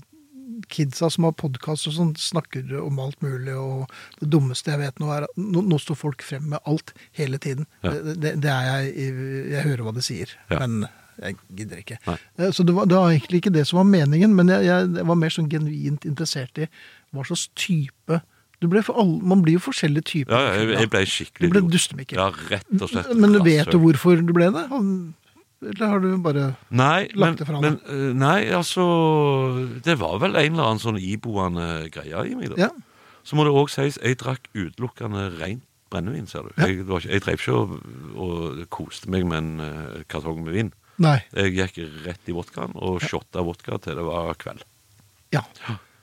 kidsa 0.72 1.10
som 1.12 1.26
har 1.28 1.36
podkast 1.36 1.88
og 1.90 1.96
sånn, 1.96 2.14
snakker 2.20 2.72
om 2.80 3.00
alt 3.02 3.20
mulig, 3.24 3.54
og 3.58 3.92
det 4.20 4.30
dummeste 4.32 4.72
jeg 4.72 4.82
vet 4.84 5.00
nå, 5.02 5.10
er 5.12 5.28
at 5.28 5.40
nå, 5.40 5.64
nå 5.68 5.80
står 5.82 6.00
folk 6.00 6.24
frem 6.24 6.48
med 6.54 6.64
alt 6.70 6.94
hele 7.18 7.40
tiden. 7.42 7.68
Ja. 7.84 7.96
Det, 8.14 8.36
det, 8.40 8.52
er 8.52 8.68
jeg 8.70 9.16
Jeg 9.52 9.66
hører 9.68 9.88
hva 9.88 9.96
de 9.96 10.04
sier, 10.04 10.36
Ja. 10.52 10.62
men 10.64 10.86
jeg 11.20 11.36
gidder 11.54 11.78
ikke. 11.78 11.98
Nei. 12.08 12.18
Så 12.56 12.64
det 12.66 12.74
var, 12.74 12.88
det 12.90 12.96
var 12.98 13.12
egentlig 13.12 13.42
ikke 13.42 13.54
det 13.54 13.68
som 13.68 13.78
var 13.82 13.90
meningen, 13.90 14.32
men 14.34 14.48
jeg, 14.50 14.64
jeg, 14.66 14.88
jeg 14.96 15.08
var 15.12 15.18
mer 15.20 15.34
sånn 15.34 15.50
genuint 15.50 16.06
interessert 16.08 16.58
i 16.58 16.66
hva 17.14 17.26
slags 17.28 17.46
type 17.54 18.18
du 18.64 18.70
ble 18.72 18.82
for 18.86 19.00
alle, 19.00 19.18
Man 19.24 19.42
blir 19.44 19.58
jo 19.58 19.64
forskjellige 19.64 20.08
typer. 20.10 20.34
Ja, 20.34 20.54
ja, 20.54 20.62
jeg, 20.62 20.78
jeg 20.84 20.90
ble 20.92 21.02
skikkelig 21.08 21.50
Du 21.50 21.54
ble 21.54 21.62
dustemikker. 21.72 22.20
Ja, 22.20 22.30
rett 22.52 22.72
og 22.80 22.90
slett. 22.90 23.12
Men 23.20 23.36
vet 23.46 23.70
du 23.72 23.78
hvorfor 23.82 24.18
du 24.20 24.32
ble 24.36 24.50
det? 24.54 24.64
Eller 25.64 25.92
har 25.94 26.02
du 26.02 26.08
bare 26.20 26.48
Nei, 26.68 27.06
men, 27.14 27.20
lagt 27.22 27.40
det 27.40 27.46
fra 27.48 27.60
men 27.62 27.78
eh, 27.88 28.10
Nei, 28.16 28.50
altså 28.52 28.84
Det 29.84 29.96
var 30.00 30.18
vel 30.20 30.36
en 30.36 30.56
eller 30.56 30.66
annen 30.70 30.82
sånn 30.82 30.98
iboende 31.00 31.86
greie 31.94 32.26
i 32.28 32.34
meg, 32.36 32.52
da. 32.52 32.66
Ja. 32.66 32.72
Så 33.24 33.38
må 33.38 33.46
det 33.46 33.54
òg 33.56 33.70
sies, 33.72 33.96
jeg 34.02 34.18
drakk 34.20 34.50
utelukkende 34.52 35.30
rent 35.38 35.64
brennevin, 35.94 36.26
ser 36.28 36.44
du. 36.44 36.52
Ja. 36.58 36.68
Jeg, 36.68 36.84
var 36.88 37.00
ikke, 37.00 37.12
jeg 37.14 37.24
drev 37.24 37.40
ikke 37.40 37.54
og, 37.56 37.74
og 38.20 38.64
koste 38.74 39.08
meg 39.12 39.24
med 39.30 39.40
en 39.40 39.64
eh, 39.64 40.02
kartong 40.10 40.42
med 40.44 40.56
vin. 40.56 40.72
Nei. 41.02 41.18
Jeg 41.32 41.54
gikk 41.56 41.80
rett 42.04 42.30
i 42.30 42.34
vodkaen 42.36 42.76
og 42.76 43.02
shotta 43.02 43.42
vodka 43.46 43.78
til 43.82 43.98
det 43.98 44.04
var 44.06 44.36
kveld. 44.40 44.62
Ja. 45.34 45.42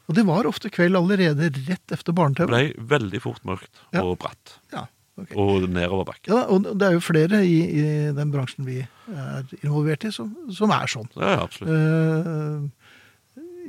Og 0.10 0.16
det 0.18 0.26
var 0.28 0.48
ofte 0.50 0.70
kveld 0.74 0.96
allerede 0.98 1.52
rett 1.68 1.92
efter 1.94 2.12
Det 2.12 2.16
barne-TV. 2.18 2.48
ble 2.48 2.88
veldig 2.98 3.22
fort 3.22 3.44
mørkt 3.48 3.84
Ja. 3.94 4.02
og 4.04 4.18
bratt. 4.20 4.58
Ja, 4.74 4.88
ok. 5.18 5.36
Og 5.38 5.68
nedoverbakke. 5.70 6.28
ja, 6.28 6.42
og 6.50 6.66
det 6.78 6.88
er 6.88 6.92
jo 6.98 7.00
flere 7.06 7.44
i, 7.46 7.60
i 7.80 8.12
den 8.18 8.32
bransjen 8.34 8.66
vi 8.66 8.82
er 8.82 9.44
involvert 9.64 10.04
i, 10.06 10.12
som, 10.12 10.34
som 10.52 10.72
er 10.72 10.88
sånn. 10.92 11.08
Ja, 11.16 11.38
absolutt. 11.44 11.72
Uh, 11.72 12.70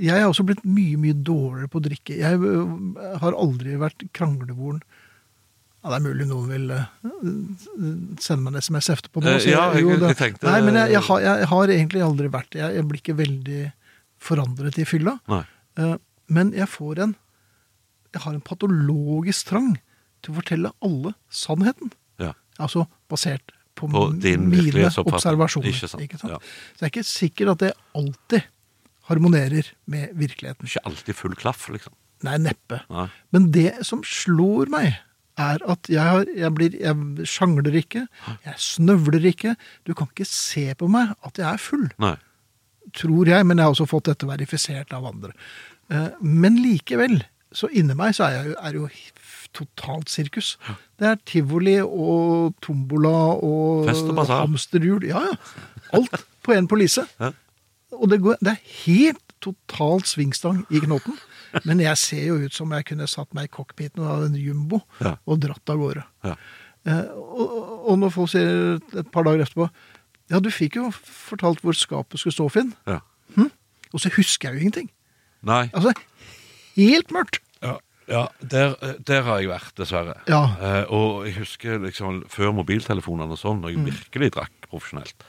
jeg 0.01 0.17
er 0.19 0.27
også 0.27 0.43
blitt 0.49 0.65
mye, 0.65 0.97
mye 0.99 1.15
dårligere 1.15 1.69
på 1.69 1.79
å 1.79 1.85
drikke. 1.85 2.17
Jeg 2.17 2.39
eh, 2.41 3.17
har 3.21 3.35
aldri 3.37 3.75
vært 3.79 4.03
kranglevoren. 4.17 4.81
Ja, 5.85 5.91
det 5.93 5.99
er 5.99 6.07
mulig 6.07 6.27
noen 6.31 6.49
vil 6.49 6.71
eh, 6.73 6.87
sende 8.23 8.41
meg 8.47 8.55
en 8.57 8.63
SMS 8.65 8.89
etterpå. 8.95 9.21
nå, 9.23 9.35
ja, 9.45 9.73
jeg- 9.75 9.83
jo, 9.83 9.91
det- 10.01 10.17
jeg 10.17 10.17
tenkte- 10.17 10.49
Nei, 10.49 10.61
men 10.63 10.75
jeg, 10.81 10.93
jeg, 10.93 11.03
har, 11.03 11.21
jeg 11.21 11.47
har 11.47 11.67
egentlig 11.69 12.03
aldri 12.03 12.29
vært 12.33 12.51
det. 12.51 12.61
Jeg, 12.63 12.75
jeg 12.77 12.89
blir 12.89 13.01
ikke 13.03 13.17
veldig 13.21 13.73
forandret 14.19 14.79
i 14.79 14.85
fylla. 14.89 15.19
Nei. 15.29 15.45
Men 16.33 16.53
jeg 16.57 16.69
får 16.71 17.03
en 17.07 17.17
Jeg 18.13 18.23
har 18.27 18.35
en 18.37 18.45
patologisk 18.45 19.49
trang 19.49 19.71
til 20.23 20.35
å 20.35 20.37
fortelle 20.37 20.71
alle 20.85 21.15
sannheten. 21.33 21.95
Ja. 22.21 22.35
Altså 22.61 22.85
basert 23.09 23.55
på, 23.75 23.89
På 23.89 24.03
mine 24.13 24.91
observasjoner. 25.01 25.73
Ikke 26.05 26.19
sant, 26.21 26.35
ja. 26.35 26.41
Så 26.77 26.85
jeg 26.85 26.91
er 26.91 26.93
ikke 26.93 27.09
sikker 27.09 27.53
at 27.55 27.63
det 27.65 27.71
alltid 27.97 28.45
harmonerer 29.09 29.73
med 29.89 30.13
virkeligheten. 30.21 30.69
Ikke 30.69 30.85
alltid 30.91 31.19
full 31.19 31.39
klaff, 31.41 31.65
liksom. 31.73 31.97
Nei, 32.27 32.37
neppe. 32.45 32.83
Nei. 32.93 33.09
Men 33.35 33.49
det 33.57 33.81
som 33.89 34.05
slår 34.07 34.71
meg, 34.71 35.01
er 35.41 35.63
at 35.73 35.89
jeg, 35.91 36.03
har, 36.05 36.29
jeg, 36.37 36.53
blir, 36.55 36.75
jeg 36.77 37.29
sjangler 37.29 37.77
ikke, 37.81 38.05
jeg 38.45 38.61
snøvler 38.61 39.25
ikke. 39.33 39.55
Du 39.89 39.95
kan 39.97 40.11
ikke 40.13 40.29
se 40.29 40.67
på 40.79 40.91
meg 40.93 41.15
at 41.25 41.41
jeg 41.41 41.49
er 41.49 41.63
full 41.63 41.87
Nei. 42.03 42.17
tror 42.99 43.31
jeg, 43.31 43.47
men 43.49 43.59
jeg 43.59 43.65
har 43.65 43.73
også 43.73 43.89
fått 43.89 44.11
dette 44.11 44.29
verifisert 44.29 44.93
av 44.93 45.09
andre. 45.09 45.33
Eh, 45.93 46.09
Men 46.21 46.57
likevel, 46.63 47.23
Så 47.53 47.69
inni 47.77 47.93
meg 47.95 48.15
så 48.17 48.25
er, 48.33 48.55
er 48.57 48.73
det 48.73 48.79
jo 48.81 48.89
totalt 49.53 50.09
sirkus. 50.09 50.55
Det 50.97 51.05
er 51.11 51.19
tivoli 51.29 51.75
og 51.85 52.55
tombola 52.65 53.11
og 53.37 53.91
og 53.91 54.27
hamsterhjul. 54.31 55.05
Ja, 55.05 55.21
ja. 55.27 55.35
Alt 55.93 56.25
på 56.43 56.55
én 56.57 56.67
polise. 56.67 57.05
Og 57.93 58.09
det, 58.09 58.23
går, 58.25 58.39
det 58.41 58.55
er 58.55 58.63
helt 58.87 59.21
totalt 59.45 60.09
svingstang 60.09 60.63
i 60.73 60.81
knotten. 60.81 61.19
Men 61.69 61.81
jeg 61.85 61.99
ser 62.01 62.25
jo 62.31 62.39
ut 62.47 62.55
som 62.57 62.73
jeg 62.73 62.87
kunne 62.89 63.05
satt 63.07 63.35
meg 63.37 63.51
i 63.51 63.53
cockpiten 63.53 64.01
av 64.03 64.25
en 64.25 64.35
jumbo 64.41 64.81
Ja. 65.05 65.17
og 65.27 65.41
dratt 65.45 65.69
av 65.69 65.77
gårde. 65.83 66.05
Ja. 66.25 66.37
Eh, 66.87 67.05
og, 67.13 67.53
og 67.93 67.99
når 68.01 68.11
folk 68.17 68.31
sier 68.33 68.81
et 68.97 69.11
par 69.13 69.23
dager 69.29 69.45
etterpå 69.45 69.69
Ja, 70.33 70.41
du 70.41 70.49
fikk 70.51 70.77
jo 70.81 70.89
fortalt 71.05 71.61
hvor 71.61 71.77
skapet 71.77 72.19
skulle 72.19 72.33
stå, 72.33 72.49
Finn. 72.49 72.73
Ja. 72.89 73.01
Og 73.93 74.01
så 74.01 74.09
husker 74.17 74.49
jeg 74.49 74.57
jo 74.57 74.61
ingenting. 74.65 74.89
Nei. 75.43 75.65
Altså, 75.75 75.93
helt 76.77 77.11
mørkt. 77.15 77.41
Ja, 77.63 77.77
ja 78.11 78.25
der, 78.41 78.77
der 79.03 79.23
har 79.27 79.41
jeg 79.43 79.51
vært, 79.51 79.73
dessverre. 79.79 80.17
Ja. 80.31 80.43
Eh, 80.61 80.85
og 80.95 81.25
jeg 81.27 81.37
husker 81.41 81.79
liksom 81.83 82.23
før 82.31 82.53
mobiltelefonene 82.61 83.35
og 83.35 83.41
sånn, 83.41 83.63
når 83.65 83.75
jeg 83.75 83.87
virkelig 83.91 84.33
drakk 84.39 84.69
profesjonelt. 84.71 85.25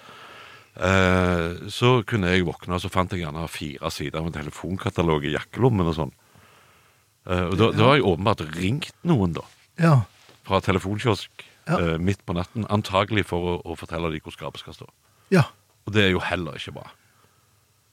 Eh, 0.73 1.69
så 1.69 1.99
kunne 2.09 2.31
jeg 2.33 2.45
våkne, 2.47 2.75
og 2.77 2.81
så 2.81 2.89
fant 2.93 3.11
jeg 3.13 3.21
gjerne 3.25 3.45
fire 3.51 3.91
sider 3.93 4.23
med 4.25 4.33
telefonkatalog 4.37 5.25
i 5.29 5.35
jakkelommen 5.35 5.89
og 5.91 5.97
sånn. 5.99 6.13
Eh, 7.29 7.45
og 7.51 7.57
da, 7.59 7.71
da 7.77 7.89
har 7.91 7.99
jeg 7.99 8.07
åpenbart 8.09 8.41
ringt 8.57 8.93
noen, 9.07 9.35
da. 9.37 9.45
Ja. 9.81 9.95
Fra 10.47 10.59
telefonkiosk 10.65 11.45
Ja. 11.69 11.77
eh, 11.79 11.97
midt 11.97 12.19
på 12.27 12.33
natten. 12.35 12.65
Antagelig 12.73 13.23
for 13.29 13.39
å, 13.53 13.53
å 13.63 13.77
fortelle 13.79 14.09
dem 14.11 14.19
hvor 14.25 14.33
skapet 14.35 14.59
skal 14.65 14.73
stå. 14.75 14.89
ja. 15.31 15.45
Og 15.85 15.91
det 15.91 16.03
er 16.05 16.11
jo 16.13 16.19
heller 16.23 16.55
ikke 16.55 16.71
bra. 16.77 16.85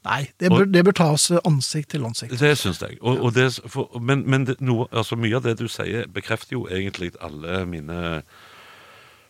Nei, 0.04 0.30
det 0.40 0.48
bør, 0.48 0.64
det 0.64 0.80
bør 0.86 0.92
tas 0.96 1.26
ansikt 1.44 1.90
til 1.92 2.04
ansikt. 2.08 2.38
Det 2.40 2.54
syns 2.58 2.78
jeg. 2.80 2.96
Og, 3.02 3.18
og 3.20 3.34
det, 3.36 3.50
for, 3.68 3.98
men 4.00 4.22
men 4.30 4.46
det, 4.48 4.54
noe, 4.64 4.86
altså 4.92 5.16
mye 5.20 5.36
av 5.36 5.42
det 5.44 5.58
du 5.60 5.66
sier, 5.68 6.06
bekrefter 6.08 6.56
jo 6.56 6.62
egentlig 6.72 7.10
alle 7.20 7.66
mine 7.68 8.22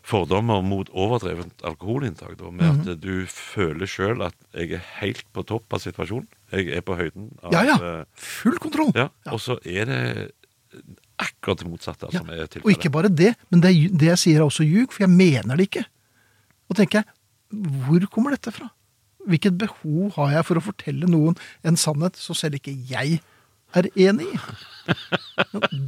fordommer 0.06 0.62
mot 0.64 0.88
overdrevent 0.96 1.60
alkoholinntak. 1.66 2.36
Da, 2.38 2.50
med 2.50 2.66
Mhm. 2.72 2.88
at 2.88 3.00
du 3.00 3.26
føler 3.26 3.86
sjøl 3.86 4.22
at 4.24 4.34
jeg 4.54 4.72
er 4.72 4.84
helt 5.00 5.24
på 5.34 5.42
topp 5.46 5.72
av 5.74 5.80
situasjonen. 5.80 6.26
Jeg 6.52 6.68
er 6.76 6.80
på 6.80 6.96
høyden 6.96 7.30
av 7.42 7.52
Ja, 7.52 7.62
ja. 7.64 7.76
eh, 8.00 8.04
Full 8.14 8.58
kontroll. 8.58 8.92
ja. 8.94 9.08
Og 9.26 9.38
så 9.40 9.58
er 9.66 9.84
det 9.84 10.32
akkurat 11.18 11.58
det 11.58 11.68
motsatte 11.68 12.08
Ja. 12.12 12.18
som 12.18 12.30
er 12.30 12.46
Og 12.64 12.70
ikke 12.70 12.90
bare 12.90 13.08
det, 13.08 13.34
men 13.50 13.60
det, 13.60 13.98
det 13.98 14.06
jeg 14.08 14.18
sier 14.18 14.36
er 14.40 14.44
også 14.46 14.64
ljug, 14.64 14.92
for 14.92 15.02
jeg 15.04 15.10
mener 15.10 15.56
det 15.56 15.68
ikke. 15.70 15.84
Og 16.70 16.76
tenker 16.76 17.02
jeg, 17.02 17.04
hvor 17.86 18.06
kommer 18.10 18.30
dette 18.30 18.50
fra? 18.52 18.70
Hvilket 19.30 19.58
behov 19.60 20.14
har 20.18 20.32
jeg 20.38 20.46
for 20.50 20.58
å 20.60 20.64
fortelle 20.70 21.06
noen 21.10 21.36
en 21.66 21.76
sannhet 21.80 22.18
som 22.18 22.34
selv 22.38 22.58
ikke 22.60 22.74
jeg 22.90 23.20
er 23.78 23.86
enig 23.94 24.26
i? 24.26 24.38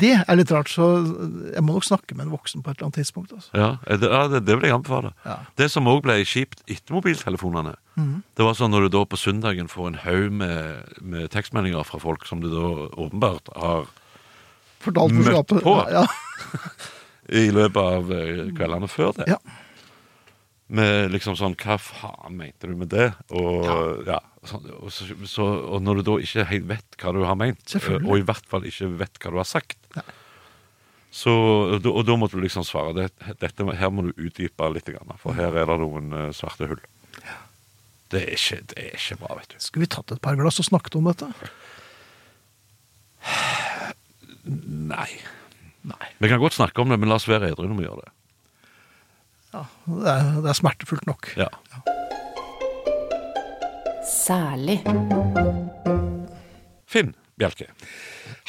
Det 0.02 0.12
er 0.22 0.36
litt 0.38 0.50
rart, 0.54 0.68
så 0.70 0.84
jeg 1.56 1.62
må 1.66 1.74
nok 1.74 1.86
snakke 1.86 2.14
med 2.14 2.28
en 2.28 2.32
voksen 2.36 2.62
på 2.62 2.70
et 2.70 2.76
eller 2.78 2.86
annet 2.88 2.98
tidspunkt. 3.00 3.32
Altså. 3.34 3.50
Ja, 3.58 3.70
det, 3.98 4.06
ja, 4.12 4.20
det, 4.30 4.40
det 4.46 4.54
vil 4.60 4.68
jeg 4.68 4.76
anbefale. 4.76 5.10
Ja. 5.26 5.36
Det 5.58 5.66
som 5.72 5.88
òg 5.90 6.04
ble 6.04 6.20
kjipt 6.28 6.62
etter 6.70 6.94
mobiltelefonene, 6.98 7.74
Mhm. 7.92 8.22
det 8.38 8.44
var 8.46 8.54
sånn 8.56 8.70
når 8.72 8.86
du 8.86 8.92
da 8.94 9.02
på 9.04 9.18
søndagen 9.20 9.66
får 9.68 9.88
en 9.90 9.98
haug 10.06 10.30
med, 10.32 10.94
med 11.04 11.26
tekstmeldinger 11.34 11.84
fra 11.84 11.98
folk 12.00 12.22
som 12.24 12.40
du 12.40 12.46
da 12.48 12.70
åpenbart 12.88 13.50
har 13.60 13.84
Møtt 14.86 15.52
på. 15.62 15.74
Ja, 15.92 16.06
i 17.42 17.50
løpet 17.54 17.76
av 17.82 18.08
eh, 18.16 18.48
kveldene 18.56 18.88
før 18.90 19.12
det. 19.18 19.28
ja. 19.34 19.36
Med 20.72 21.10
liksom 21.12 21.36
sånn 21.36 21.56
Hva 21.58 21.76
faen 21.82 22.36
mente 22.38 22.70
du 22.70 22.76
med 22.78 22.92
det? 22.92 23.10
Og, 23.34 23.66
ja. 24.06 24.20
sånn, 24.48 24.68
og, 24.78 24.88
så, 24.94 25.08
så, 25.28 25.46
og 25.74 25.82
når 25.84 26.00
du 26.00 26.02
da 26.06 26.16
ikke 26.22 26.46
helt 26.48 26.68
vet 26.70 26.98
hva 27.02 27.12
du 27.12 27.22
har 27.26 27.38
ment, 27.38 27.76
og 27.76 28.14
i 28.16 28.24
hvert 28.24 28.48
fall 28.48 28.66
ikke 28.68 28.88
vet 29.02 29.20
hva 29.20 29.34
du 29.34 29.40
har 29.42 29.48
sagt, 29.48 29.78
Nei. 29.98 30.06
så, 31.10 31.34
og, 31.76 31.90
og 31.90 32.06
da 32.08 32.16
måtte 32.16 32.38
du 32.38 32.46
liksom 32.46 32.64
svare 32.64 32.94
det, 32.96 33.10
dette, 33.42 33.68
her 33.82 33.92
må 33.92 34.06
du 34.06 34.14
utdype 34.14 34.70
litt, 34.72 34.88
for 35.20 35.36
her 35.36 35.58
er 35.60 35.68
det 35.68 35.78
noen 35.82 36.14
eh, 36.16 36.30
svarte 36.36 36.70
hull. 36.70 36.80
Det 38.12 38.22
er, 38.22 38.32
ikke, 38.36 38.58
det 38.68 38.80
er 38.80 38.96
ikke 38.98 39.20
bra, 39.22 39.36
vet 39.38 39.54
du. 39.54 39.60
Skulle 39.64 39.86
vi 39.86 39.92
tatt 39.94 40.12
et 40.12 40.20
par 40.24 40.36
glass 40.36 40.60
og 40.60 40.68
snakket 40.68 40.98
om 41.00 41.06
dette? 41.08 41.30
Nei. 44.44 45.08
Nei. 45.88 46.08
Vi 46.18 46.28
kan 46.28 46.40
godt 46.42 46.58
snakke 46.58 46.82
om 46.82 46.92
det, 46.92 46.98
men 47.00 47.08
la 47.08 47.16
oss 47.16 47.28
være 47.30 47.52
edru 47.52 47.64
når 47.70 47.78
vi 47.78 47.86
gjør 47.86 48.02
det. 48.02 48.12
Ja, 49.52 49.64
det, 49.86 50.08
er, 50.08 50.28
det 50.42 50.48
er 50.48 50.56
smertefullt 50.56 51.06
nok. 51.06 51.28
Ja. 51.36 51.48
Særlig. 54.08 54.78
Finn 56.88 57.12
Bjelke. 57.40 57.66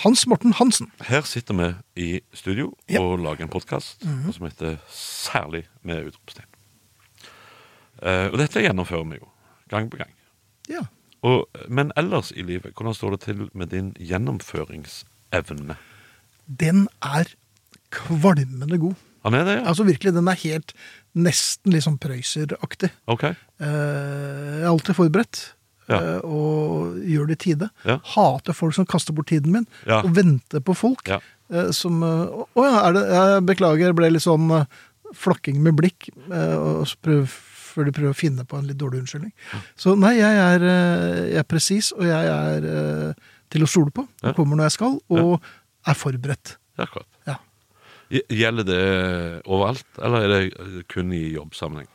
Hans 0.03 0.25
Morten 0.27 0.53
Hansen. 0.57 0.89
Her 1.07 1.21
sitter 1.27 1.55
vi 1.59 1.67
i 1.99 2.09
studio 2.35 2.73
Ja. 2.89 3.01
og 3.01 3.19
lager 3.19 3.43
en 3.45 3.51
podkast 3.51 4.03
som 4.03 4.47
heter 4.47 4.77
Særlig 4.89 5.65
med 5.83 6.07
utropstegn. 6.09 6.49
Uh, 8.03 8.27
og 8.33 8.37
dette 8.41 8.59
gjennomfører 8.63 9.05
vi 9.13 9.19
jo 9.21 9.29
gang 9.71 9.87
på 9.91 9.97
gang. 10.01 10.11
Ja. 10.69 10.81
Og, 11.23 11.47
men 11.71 11.91
ellers 11.95 12.31
i 12.35 12.43
livet, 12.43 12.73
hvordan 12.75 12.93
står 12.95 13.15
det 13.15 13.21
til 13.27 13.49
med 13.53 13.71
din 13.71 13.93
gjennomføringsevne? 13.99 15.77
Den 16.47 16.87
er 17.01 17.31
kvalmende 17.91 18.77
god. 18.77 18.95
Han 19.23 19.33
er 19.39 19.43
det, 19.47 19.57
ja? 19.61 19.65
Altså 19.71 19.85
virkelig, 19.87 20.13
den 20.13 20.27
er 20.27 20.39
helt 20.43 20.73
nesten 21.15 21.71
litt 21.75 21.83
sånn 21.85 21.99
prøyseraktig. 22.01 22.89
Ok. 23.07 23.23
Eh, 23.23 23.35
jeg 23.67 24.63
er 24.63 24.71
alltid 24.71 24.95
forberedt. 24.97 25.43
Ja. 25.91 25.97
eh, 25.99 26.19
og 26.23 26.95
gjør 27.03 27.27
det 27.27 27.35
i 27.35 27.41
tide. 27.43 27.67
Ja. 27.83 27.97
Hater 28.13 28.55
folk 28.55 28.71
som 28.73 28.85
kaster 28.87 29.11
bort 29.13 29.27
tiden 29.27 29.51
min, 29.51 29.65
Ja. 29.85 29.97
og 29.99 30.13
venter 30.15 30.61
på 30.63 30.73
folk 30.79 31.07
Ja. 31.11 31.19
eh, 31.51 31.71
som 31.71 32.01
eh, 32.03 32.07
Å 32.07 32.47
å 32.55 32.63
ja, 32.63 32.87
er 32.87 32.93
det 32.93 33.03
Jeg 33.11 33.45
beklager, 33.49 33.93
ble 33.93 34.09
litt 34.11 34.23
sånn 34.23 34.49
eh, 34.61 34.65
flakking 35.13 35.59
med 35.61 35.75
blikk. 35.75 36.07
eh, 36.31 36.55
og 36.55 36.87
så 36.87 36.95
prøv, 37.03 37.27
før 37.27 37.85
de 37.85 37.91
prøver 37.91 38.13
å 38.13 38.15
finne 38.15 38.45
på 38.47 38.57
en 38.57 38.65
litt 38.67 38.77
dårlig 38.77 39.01
unnskyldning. 39.03 39.33
Så 39.75 39.97
nei, 39.99 40.15
jeg 40.19 40.35
er, 40.39 40.63
eh, 40.63 41.29
jeg 41.33 41.37
er 41.43 41.43
presis, 41.43 41.91
og 41.91 42.03
jeg 42.07 42.25
er 42.31 42.63
eh, 43.09 43.13
til 43.51 43.61
å 43.63 43.67
stole 43.67 43.91
på. 43.91 44.07
Ja. 44.23 44.29
Jeg 44.29 44.35
kommer 44.35 44.55
når 44.55 44.69
jeg 44.71 44.77
skal, 44.79 44.99
og 45.09 45.41
er 45.85 45.93
forberedt. 45.99 46.55
Akkurat. 46.79 47.05
Ja. 47.27 47.35
Gj- 48.13 48.27
Gjelder 48.43 48.67
det 48.67 48.81
overalt, 49.49 49.85
eller 49.99 50.25
er 50.27 50.33
det 50.47 50.85
kun 50.93 51.11
i 51.17 51.23
jobbsammenheng? 51.33 51.89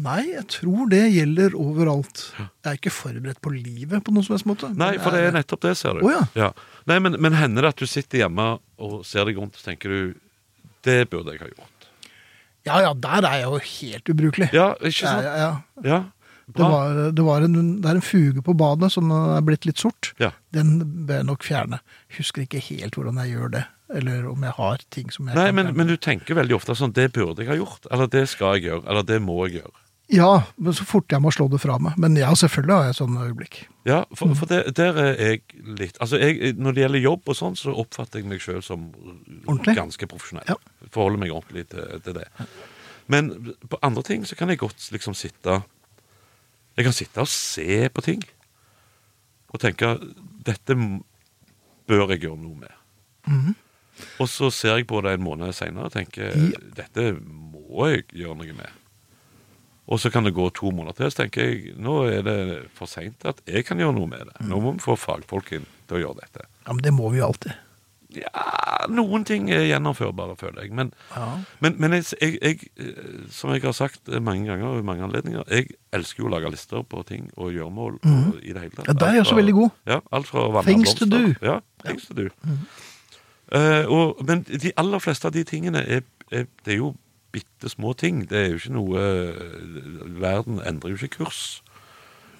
Nei, 0.00 0.22
jeg 0.32 0.46
tror 0.48 0.86
det 0.88 1.02
gjelder 1.12 1.52
overalt. 1.60 2.22
Jeg 2.40 2.70
er 2.70 2.78
ikke 2.78 2.92
forberedt 2.94 3.40
på 3.44 3.50
livet 3.52 4.00
på 4.06 4.14
noen 4.14 4.24
som 4.24 4.32
helst 4.32 4.46
måte. 4.48 4.70
Nei, 4.80 4.94
for 5.02 5.12
det 5.12 5.26
er 5.28 5.34
nettopp 5.36 5.60
det, 5.66 5.74
ser 5.76 5.98
du. 5.98 6.06
Oh, 6.08 6.22
ja. 6.38 6.48
Nei, 6.88 6.96
men, 7.04 7.18
men 7.20 7.36
hender 7.36 7.66
det 7.66 7.74
at 7.74 7.82
du 7.82 7.90
sitter 7.90 8.22
hjemme 8.22 8.46
og 8.80 9.02
ser 9.04 9.28
deg 9.28 9.36
rundt 9.42 9.58
og 9.60 9.66
tenker 9.66 9.92
du 9.92 10.14
Det 10.86 11.02
burde 11.12 11.34
jeg 11.34 11.42
ha 11.42 11.50
gjort. 11.50 11.88
Ja, 12.64 12.78
ja, 12.86 12.94
der 12.96 13.26
er 13.28 13.36
jeg 13.42 13.44
jo 13.50 13.60
helt 13.66 14.08
ubrukelig. 14.14 14.48
Ja, 14.56 14.70
ikke 14.80 15.02
sant? 15.04 15.28
ja, 15.28 15.34
ja. 15.36 15.50
Ja, 15.84 15.98
Det, 16.48 16.64
var, 16.64 16.96
det, 17.12 17.24
var 17.28 17.44
en, 17.44 17.58
det 17.84 17.90
er 17.92 18.00
en 18.00 18.04
fuge 18.04 18.40
på 18.42 18.54
badet 18.58 18.88
som 18.96 19.12
er 19.14 19.44
blitt 19.44 19.68
litt 19.68 19.78
sort. 19.84 20.14
Ja. 20.20 20.32
Den 20.56 20.78
bør 21.06 21.20
jeg 21.20 21.28
nok 21.28 21.44
fjerne. 21.46 21.78
Husker 22.16 22.46
ikke 22.46 22.62
helt 22.72 22.96
hvordan 22.96 23.20
jeg 23.20 23.36
gjør 23.36 23.52
det, 23.58 23.62
eller 23.94 24.26
om 24.30 24.42
jeg 24.46 24.52
har 24.56 24.82
ting 24.90 25.10
som 25.12 25.26
jeg 25.28 25.34
Nei, 25.36 25.46
kan 25.50 25.54
men, 25.60 25.70
men 25.76 25.86
du 25.90 25.96
tenker 25.96 26.34
veldig 26.38 26.54
ofte 26.56 26.74
sånn 26.78 26.92
Det 26.94 27.08
burde 27.12 27.42
jeg 27.42 27.48
ha 27.50 27.56
gjort. 27.58 27.86
Eller 27.90 28.06
det 28.12 28.28
skal 28.30 28.56
jeg 28.58 28.68
gjøre. 28.70 28.84
Eller 28.90 29.02
det 29.08 29.20
må 29.22 29.36
jeg 29.46 29.60
gjøre. 29.60 29.76
Ja, 30.10 30.30
men 30.58 30.74
så 30.74 30.82
fort 30.82 31.12
jeg 31.14 31.22
må 31.22 31.30
slå 31.30 31.44
det 31.52 31.60
fra 31.62 31.76
meg. 31.78 31.94
Men 32.02 32.16
ja, 32.18 32.32
selvfølgelig 32.34 32.74
har 32.74 32.88
jeg 32.88 32.96
sånne 32.98 33.26
øyeblikk. 33.28 33.60
Ja, 33.86 34.00
Mm. 34.10 34.16
for, 34.18 34.34
for 34.40 34.46
det, 34.50 34.76
der 34.76 34.96
er 34.98 35.12
jeg 35.22 35.42
litt 35.78 35.96
Altså, 36.02 36.18
jeg, 36.18 36.54
Når 36.58 36.72
det 36.74 36.82
gjelder 36.82 36.98
jobb 37.04 37.28
og 37.30 37.36
sånn, 37.38 37.54
så 37.56 37.72
oppfatter 37.78 38.18
jeg 38.20 38.26
meg 38.28 38.42
sjøl 38.42 38.62
som 38.62 38.88
Ordentlig? 39.46 39.76
ganske 39.78 40.06
profesjonell. 40.10 40.44
Ja. 40.50 40.56
Forholder 40.90 41.18
meg 41.22 41.30
ordentlig 41.32 41.68
til, 41.70 42.00
til 42.04 42.18
det. 42.18 42.26
Men 43.10 43.30
på 43.70 43.78
andre 43.82 44.02
ting 44.06 44.26
så 44.26 44.36
kan 44.38 44.48
jeg 44.50 44.58
godt 44.58 44.90
liksom 44.92 45.14
sitte 45.14 45.60
Jeg 46.76 46.84
kan 46.86 46.92
sitte 46.94 47.22
og 47.22 47.28
se 47.30 47.88
på 47.90 48.02
ting 48.06 48.22
og 49.50 49.58
tenke 49.58 49.96
dette 50.46 50.74
bør 51.90 52.12
jeg 52.12 52.20
gjøre 52.22 52.38
noe 52.38 52.54
med. 52.60 52.70
Mhm. 53.26 53.54
Og 54.20 54.28
så 54.28 54.50
ser 54.54 54.76
jeg 54.80 54.86
på 54.90 55.00
det 55.04 55.16
en 55.18 55.24
måned 55.24 55.52
seinere 55.56 55.88
og 55.90 55.92
tenker 55.94 56.30
Ja. 56.34 56.58
dette 56.82 57.12
må 57.22 57.88
jeg 57.92 58.06
gjøre 58.12 58.36
noe 58.40 58.52
med. 58.58 58.76
Og 59.90 59.98
så 59.98 60.10
kan 60.12 60.22
det 60.24 60.34
gå 60.36 60.44
to 60.54 60.70
måneder 60.70 60.94
til, 61.00 61.10
så 61.10 61.22
tenker 61.24 61.48
jeg 61.48 61.74
nå 61.82 61.96
er 62.12 62.22
det 62.22 62.36
for 62.78 62.86
seint 62.86 63.24
at 63.26 63.40
jeg 63.46 63.64
kan 63.66 63.78
gjøre 63.82 63.96
noe 63.96 64.06
med 64.06 64.28
det. 64.28 64.36
Nå 64.46 64.60
må 64.62 64.76
vi 64.76 64.84
få 64.84 64.94
fagfolk 64.98 65.50
inn 65.56 65.66
til 65.88 65.98
å 65.98 66.04
gjøre 66.04 66.20
dette. 66.20 66.46
Ja, 66.66 66.72
Men 66.72 66.82
det 66.84 66.92
må 66.94 67.10
vi 67.10 67.18
jo 67.18 67.26
alltid. 67.26 67.56
Ja, 68.10 68.86
noen 68.90 69.22
ting 69.24 69.50
er 69.54 69.62
gjennomførbare, 69.68 70.34
føler 70.38 70.62
jeg. 70.64 70.72
Men, 70.74 70.92
Ja. 71.14 71.38
men, 71.60 71.76
men 71.78 71.92
jeg, 71.92 72.04
jeg, 72.20 72.38
jeg, 72.42 72.70
eh, 72.78 73.26
som 73.30 73.52
jeg 73.54 73.62
har 73.62 73.72
sagt 73.72 74.08
mange 74.20 74.46
ganger 74.48 74.66
og 74.66 74.78
i 74.80 74.86
mange 74.86 75.04
anledninger, 75.06 75.44
jeg 75.48 75.68
elsker 75.94 76.24
jo 76.24 76.26
å 76.28 76.32
lage 76.34 76.50
lister 76.50 76.82
på 76.82 77.04
ting 77.06 77.30
og 77.36 77.52
gjøremål 77.54 78.00
og 78.02 78.40
i 78.42 78.50
det 78.52 78.62
hele 78.64 78.74
tatt. 78.74 78.88
Ja, 78.88 78.92
der 78.98 79.06
er 79.12 79.12
jeg 79.20 79.26
også 79.26 79.38
veldig 79.38 79.54
god. 79.54 79.70
Ja, 79.86 80.00
alt 80.10 80.26
fra 80.26 80.62
Things 80.66 80.94
to 80.98 81.06
do. 81.06 81.34
Ja, 81.42 81.60
things 81.84 82.06
to 82.10 82.14
do. 82.14 82.28
Eh, 83.50 83.86
og, 83.90 84.20
men 84.26 84.44
de 84.46 84.72
aller 84.78 85.02
fleste 85.02 85.26
av 85.26 85.34
de 85.34 85.42
tingene 85.46 85.82
er, 85.82 86.04
er, 86.30 86.46
det 86.64 86.74
er 86.76 86.78
jo 86.78 86.92
bitte 87.34 87.70
små 87.70 87.94
ting. 87.98 88.22
Det 88.30 88.38
er 88.38 88.52
jo 88.52 88.60
ikke 88.60 88.76
noe 88.76 89.02
eh, 89.02 90.12
Verden 90.20 90.60
endrer 90.66 90.94
jo 90.94 91.00
ikke 91.00 91.24
kurs 91.24 91.42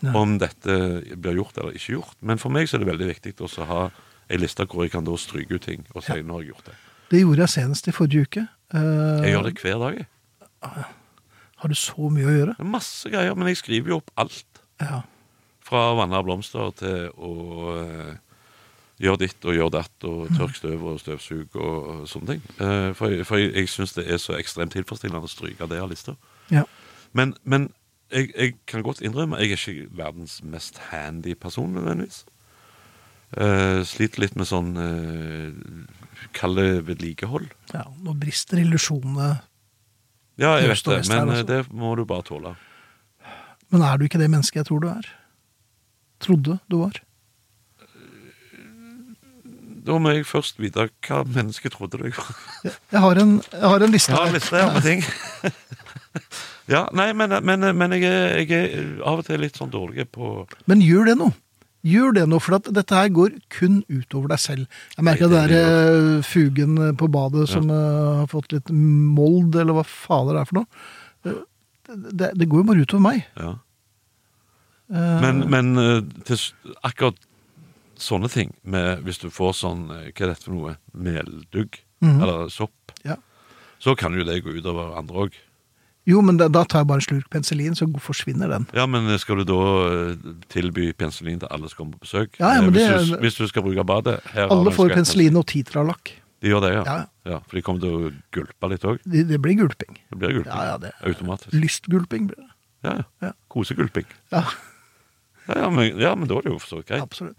Nei. 0.05 0.15
om 0.17 0.39
dette 0.41 0.77
blir 1.17 1.41
gjort 1.41 1.59
eller 1.59 1.75
ikke 1.77 1.97
gjort. 1.97 2.17
Men 2.23 2.41
for 2.43 2.55
meg 2.55 2.71
så 2.71 2.79
er 2.79 2.85
det 2.85 2.93
veldig 2.93 3.11
viktig 3.11 3.35
å 3.43 3.51
ha 3.71 3.83
ei 4.31 4.39
liste 4.39 4.67
hvor 4.71 4.87
jeg 4.87 4.95
kan 4.95 5.07
da 5.07 5.17
stryke 5.19 5.59
ut 5.59 5.67
ting 5.67 5.83
og 5.95 6.05
si 6.05 6.15
ja. 6.15 6.23
har 6.23 6.43
jeg 6.45 6.53
gjort 6.53 6.71
det. 6.71 6.79
Det 7.11 7.25
gjorde 7.25 7.43
jeg 7.43 7.55
senest 7.57 7.91
i 7.91 7.95
forrige 7.95 8.29
uke. 8.29 8.47
Uh, 8.71 9.19
Jeg 9.25 9.33
gjør 9.35 9.47
det 9.49 9.55
hver 9.59 9.79
dag. 9.83 9.97
jeg. 9.99 10.85
Har 11.61 11.73
du 11.73 11.75
så 11.75 12.11
mye 12.15 12.29
å 12.29 12.35
gjøre? 12.37 12.55
Det 12.55 12.63
er 12.63 12.71
masse 12.71 13.11
greier, 13.11 13.35
men 13.35 13.51
jeg 13.51 13.59
skriver 13.59 13.91
jo 13.91 13.99
opp 13.99 14.13
alt. 14.23 14.61
Ja. 14.79 15.01
Fra 15.67 15.81
vanne 15.99 16.21
blomster 16.25 16.71
til 16.79 17.11
å 17.19 17.33
eh, 19.01 19.07
gjøre 19.07 19.23
ditt 19.25 19.49
og 19.49 19.57
gjør 19.57 19.73
datt, 19.73 19.97
og 20.05 20.29
tørk 20.37 20.55
støv 20.59 20.87
og 20.93 21.01
støvsug 21.01 21.57
og, 21.57 22.07
sånne 22.11 22.35
ting. 22.35 22.47
Eh, 22.61 22.93
for 22.95 23.11
jeg, 23.11 23.27
for 23.27 23.41
jeg, 23.41 23.55
jeg 23.57 23.73
syns 23.73 23.97
det 23.97 24.07
er 24.07 24.21
så 24.23 24.37
ekstremt 24.39 24.77
tilfredsstillende 24.77 25.25
å 25.27 25.33
stryke 25.33 25.69
det 25.71 25.81
av 25.81 25.91
lista. 25.91 26.17
ja. 26.53 26.67
Men, 27.11 27.33
men 27.43 27.73
jeg, 28.15 28.29
jeg 28.37 28.53
kan 28.71 28.85
godt 28.87 29.01
innrømme 29.03 29.39
jeg 29.43 29.55
er 29.55 29.59
ikke 29.59 29.97
verdens 29.99 30.37
mest 30.47 30.79
handy 30.91 31.35
person 31.35 31.73
nødvendigvis. 31.75 32.25
Uh, 33.31 33.87
sliter 33.87 34.25
litt 34.25 34.35
med 34.35 34.49
sånn 34.51 34.73
uh, 34.75 35.51
Kall 36.35 36.57
det 36.59 36.87
vedlikehold. 36.89 37.47
ja. 37.71 37.85
Nå 38.03 38.15
brister 38.19 38.59
illusjonene. 38.59 39.29
Ja, 40.41 40.57
jeg 40.59 40.71
vet 40.71 40.83
det, 40.89 40.99
men 41.11 41.19
eh, 41.19 41.37
altså. 41.37 41.47
det 41.49 41.61
må 41.71 41.93
du 41.99 42.03
bare 42.09 42.25
tåle. 42.27 42.55
Men 43.71 43.85
er 43.87 43.99
du 43.99 44.07
ikke 44.07 44.19
det 44.21 44.31
mennesket 44.33 44.63
jeg 44.63 44.69
tror 44.71 44.83
du 44.83 44.89
er? 44.91 45.09
Trodde 46.21 46.59
du 46.71 46.79
var? 46.81 47.01
Da 49.87 49.97
må 50.03 50.13
jeg 50.13 50.27
først 50.29 50.61
vite 50.61 50.89
hva 51.07 51.21
mennesket 51.25 51.75
trodde 51.77 52.01
du 52.01 52.09
var. 52.09 52.33
Jeg 52.65 53.01
har 53.05 53.21
en, 53.23 53.37
jeg 53.53 53.69
har 53.73 53.85
en 53.85 53.95
liste 53.95 54.13
Jeg 54.13 54.19
har 54.19 54.31
en 54.31 54.37
liste 54.37 54.57
her 54.57 54.73
med 54.75 54.83
ting. 54.85 55.05
ja, 56.75 56.83
nei, 56.97 57.13
men, 57.17 57.37
men, 57.47 57.71
men 57.77 57.95
jeg, 57.97 58.09
er, 58.09 58.41
jeg 58.43 58.67
er 58.67 58.91
av 59.07 59.23
og 59.23 59.29
til 59.29 59.41
litt 59.41 59.61
sånn 59.61 59.73
dårlig 59.73 60.09
på 60.13 60.43
Men 60.71 60.85
gjør 60.85 61.13
det 61.13 61.17
nå. 61.21 61.31
Gjør 61.87 62.13
det 62.13 62.27
nå, 62.29 62.39
for 62.45 62.61
dette 62.61 62.97
her 62.97 63.09
går 63.17 63.39
kun 63.53 63.81
utover 63.89 64.35
deg 64.35 64.43
selv. 64.43 64.81
Jeg 64.99 65.07
merker 65.07 65.31
Nei, 65.31 65.47
det 65.49 65.55
der 65.55 65.55
eh, 65.57 66.27
fugen 66.29 66.77
på 67.01 67.09
badet 67.13 67.47
som 67.49 67.71
eh, 67.73 68.19
har 68.21 68.29
fått 68.29 68.53
litt 68.53 68.69
mold, 68.75 69.57
eller 69.57 69.79
hva 69.79 69.87
fader 69.89 70.37
det 70.37 70.43
er 70.43 70.51
for 70.51 70.61
noe. 70.61 70.85
Eh, 71.25 71.41
det, 71.89 72.35
det 72.37 72.49
går 72.51 72.61
jo 72.61 72.69
bare 72.69 72.85
utover 72.85 73.07
meg. 73.09 73.27
ja. 73.41 73.57
Men, 74.91 75.45
men 75.47 75.69
til, 76.27 76.41
akkurat 76.83 77.15
sånne 78.01 78.29
ting, 78.33 78.55
med, 78.65 79.03
hvis 79.07 79.19
du 79.23 79.29
får 79.31 79.53
sånn 79.61 79.87
eh, 79.93 80.09
Hva 80.11 80.25
er 80.27 80.33
dette 80.35 80.45
for 80.49 80.57
noe? 80.57 80.77
Meldugg? 80.97 81.79
Mhm. 82.01 82.23
Eller 82.25 82.49
sopp? 82.53 82.93
Ja. 83.05 83.17
Så 83.81 83.95
kan 83.97 84.13
jo 84.17 84.25
det 84.25 84.43
gå 84.45 84.53
utover 84.57 84.97
andre 84.99 85.27
òg. 85.27 85.39
Jo, 86.09 86.23
men 86.25 86.39
da, 86.41 86.49
da 86.49 86.63
tar 86.65 86.81
jeg 86.81 86.89
bare 86.89 86.99
en 87.03 87.05
slurk 87.05 87.27
penicillin, 87.31 87.75
så 87.77 87.85
forsvinner 88.01 88.49
den. 88.51 88.65
Ja, 88.75 88.87
men 88.89 89.07
skal 89.21 89.43
du 89.43 89.45
da 89.45 89.59
eh, 89.87 90.15
tilby 90.53 90.91
penicillin 90.97 91.39
til 91.43 91.49
alle 91.53 91.69
som 91.69 91.83
kommer 91.85 91.99
på 92.01 92.07
besøk? 92.09 92.39
Ja, 92.41 92.55
ja, 92.57 92.59
Eh, 92.59 92.65
men 92.65 92.73
hvis, 92.75 92.89
det- 92.89 93.05
du, 93.13 93.21
hvis 93.27 93.37
du 93.37 93.47
skal 93.49 93.63
bruke 93.63 93.85
badet 93.87 94.17
her 94.33 94.49
Alle 94.51 94.73
får 94.73 94.95
penicillin 94.97 95.37
og 95.37 95.47
titralakk. 95.53 96.15
De 96.41 96.49
gjør 96.49 96.63
det, 96.65 96.71
ja. 96.73 96.83
Ja, 96.89 96.99
ja. 97.35 97.39
For 97.47 97.57
de 97.59 97.63
kommer 97.63 97.81
til 97.85 97.93
å 97.93 98.13
gulpe 98.33 98.69
litt 98.73 98.85
òg. 98.89 98.99
Det, 99.05 99.27
det 99.29 99.39
blir 99.45 99.59
gulping. 99.61 99.99
Det 100.09 100.19
blir 100.19 100.33
gulping. 100.41 100.55
Ja, 100.57 100.65
ja, 100.73 100.79
det- 100.81 100.95
Automatisk. 101.05 101.53
Lystgulping 101.53 102.31
blir 102.33 102.41
det. 102.41 102.51
Ja, 102.83 102.95
ja. 102.97 103.05
Ja. 103.29 103.33
Kosegulping. 103.53 104.07
Ja, 104.33 104.45
Ja, 105.49 105.55
ja, 105.65 105.69
men, 105.71 105.99
ja, 105.99 106.15
men 106.15 106.29
da 106.29 106.37
er 106.39 106.43
det 106.47 106.53
jo 106.53 106.59
for 106.63 106.69
så 106.69 106.77
vidt 106.81 106.89
greit. 106.93 107.03
absolutt. 107.03 107.37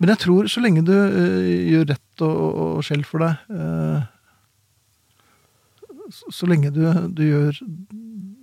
Men 0.00 0.14
jeg 0.14 0.22
tror 0.22 0.48
så 0.48 0.62
lenge 0.64 0.82
du 0.86 0.94
eh, 0.96 1.68
gjør 1.74 1.90
rett 1.92 2.24
og, 2.24 2.38
og, 2.64 2.80
skjell 2.86 3.04
for 3.04 3.24
deg 3.24 3.52
eh, 3.52 4.08
så, 6.10 6.48
lenge 6.50 6.72
du, 6.74 6.82
du 7.14 7.22
gjør 7.22 7.60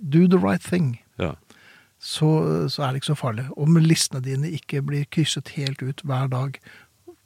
do 0.08 0.26
the 0.30 0.40
right 0.40 0.62
thing, 0.64 1.00
Ja. 1.20 1.34
så, 1.98 2.68
så 2.70 2.84
er 2.84 2.92
det 2.94 3.02
ikke 3.02 3.10
så 3.10 3.18
farlig. 3.18 3.44
Om 3.60 3.76
listene 3.82 4.22
dine 4.24 4.52
ikke 4.56 4.80
blir 4.86 5.08
krysset 5.12 5.52
helt 5.58 5.82
ut 5.82 6.00
hver 6.06 6.30
dag 6.32 6.56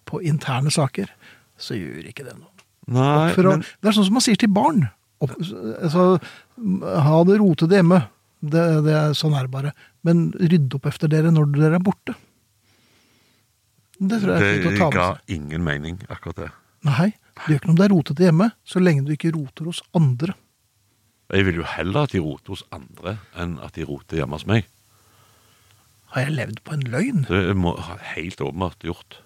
på 0.09 0.19
interne 0.27 0.73
saker, 0.75 1.13
så 1.61 1.79
gjør 1.79 2.09
ikke 2.11 2.27
det 2.27 2.35
noe. 2.41 2.51
Nei, 2.91 3.31
å, 3.31 3.45
men 3.47 3.63
Det 3.63 3.93
er 3.93 3.95
sånn 3.95 4.09
som 4.09 4.19
man 4.19 4.25
sier 4.25 4.41
til 4.41 4.51
barn. 4.51 4.89
Opp, 5.23 5.37
altså, 5.39 6.19
ha 7.07 7.23
det 7.29 7.39
rotete 7.39 7.79
hjemme. 7.79 8.01
Det, 8.43 8.65
det 8.83 8.95
er, 8.99 9.15
sånn 9.15 9.37
er 9.39 9.47
det 9.47 9.55
bare. 9.55 9.71
Men 10.03 10.33
rydd 10.35 10.75
opp 10.75 10.89
efter 10.91 11.11
dere 11.13 11.31
når 11.31 11.53
dere 11.55 11.79
er 11.79 11.85
borte. 11.85 12.17
Det 14.03 14.19
tror 14.19 14.33
jeg 14.35 14.43
er 14.43 14.57
fint 14.57 14.69
å 14.69 14.79
ta 14.79 14.91
ga 14.91 15.07
med 15.07 15.21
seg. 15.21 15.35
ingen 15.37 15.65
mening, 15.67 15.99
akkurat 16.11 16.41
det. 16.41 16.51
Nei, 16.83 17.09
det 17.39 17.49
gjør 17.53 17.61
ikke 17.61 17.69
noe 17.69 17.75
om 17.75 17.81
det 17.81 17.85
er 17.85 17.93
rotete 17.95 18.25
hjemme, 18.27 18.49
så 18.67 18.83
lenge 18.83 19.05
du 19.07 19.13
ikke 19.15 19.35
roter 19.37 19.69
hos 19.71 19.83
andre. 19.95 20.35
Jeg 21.33 21.47
vil 21.49 21.61
jo 21.63 21.67
heller 21.69 22.09
at 22.09 22.13
de 22.13 22.21
roter 22.21 22.57
hos 22.57 22.65
andre, 22.75 23.17
enn 23.39 23.59
at 23.63 23.79
de 23.79 23.87
roter 23.89 24.19
hjemme 24.19 24.37
hos 24.37 24.49
meg. 24.51 24.67
Har 26.13 26.27
jeg 26.27 26.35
levd 26.37 26.59
på 26.67 26.75
en 26.77 26.83
løgn? 26.93 27.23
Det 27.31 27.55
må 27.57 27.77
ha 27.79 27.97
helt 28.13 28.43
åpenbart 28.45 28.85
gjort. 28.85 29.21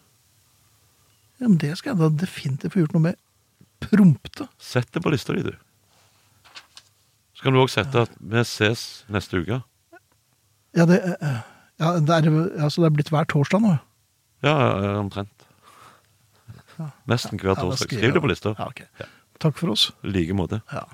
Ja, 1.41 1.49
men 1.49 1.57
det 1.61 1.73
skal 1.81 1.95
jeg 1.95 2.03
da 2.05 2.11
definitivt 2.23 2.77
få 2.77 2.85
gjort 2.85 2.95
noe 2.95 3.07
med. 3.09 3.19
Prompte. 3.83 4.47
Sett 4.63 4.93
det 4.95 5.03
på 5.05 5.11
lista 5.13 5.35
di, 5.37 5.43
du. 5.49 5.57
Så 7.37 7.45
kan 7.45 7.57
du 7.57 7.61
òg 7.61 7.73
sette 7.73 8.07
at 8.07 8.15
vi 8.21 8.45
ses 8.49 9.05
neste 9.13 9.43
uke. 9.43 9.59
Ja, 10.77 10.87
det, 10.89 11.01
eh, 11.17 11.43
ja, 11.81 11.91
det, 12.01 12.15
er, 12.15 12.31
altså, 12.63 12.85
det 12.85 12.89
er 12.89 12.97
blitt 12.97 13.13
hver 13.13 13.29
torsdag 13.29 13.65
nå. 13.65 13.75
Ja, 14.45 14.99
omtrent. 15.01 15.47
omtrent. 16.77 16.91
Nesten 17.05 17.41
hver 17.41 17.55
Ja, 17.57 17.77
Skriv 17.77 18.13
det 18.13 18.21
på 18.21 18.27
lista. 18.27 18.55
Ja, 18.59 18.67
okay. 18.69 18.87
Ja. 19.01 19.05
Takk 19.39 19.59
for 19.59 19.71
oss. 19.71 19.93
I 20.05 20.09
like 20.09 20.35
måte. 20.35 20.61
Ja. 20.73 20.85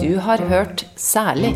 Du 0.00 0.16
har 0.18 0.38
hørt 0.48 0.86
Særlig. 0.96 1.54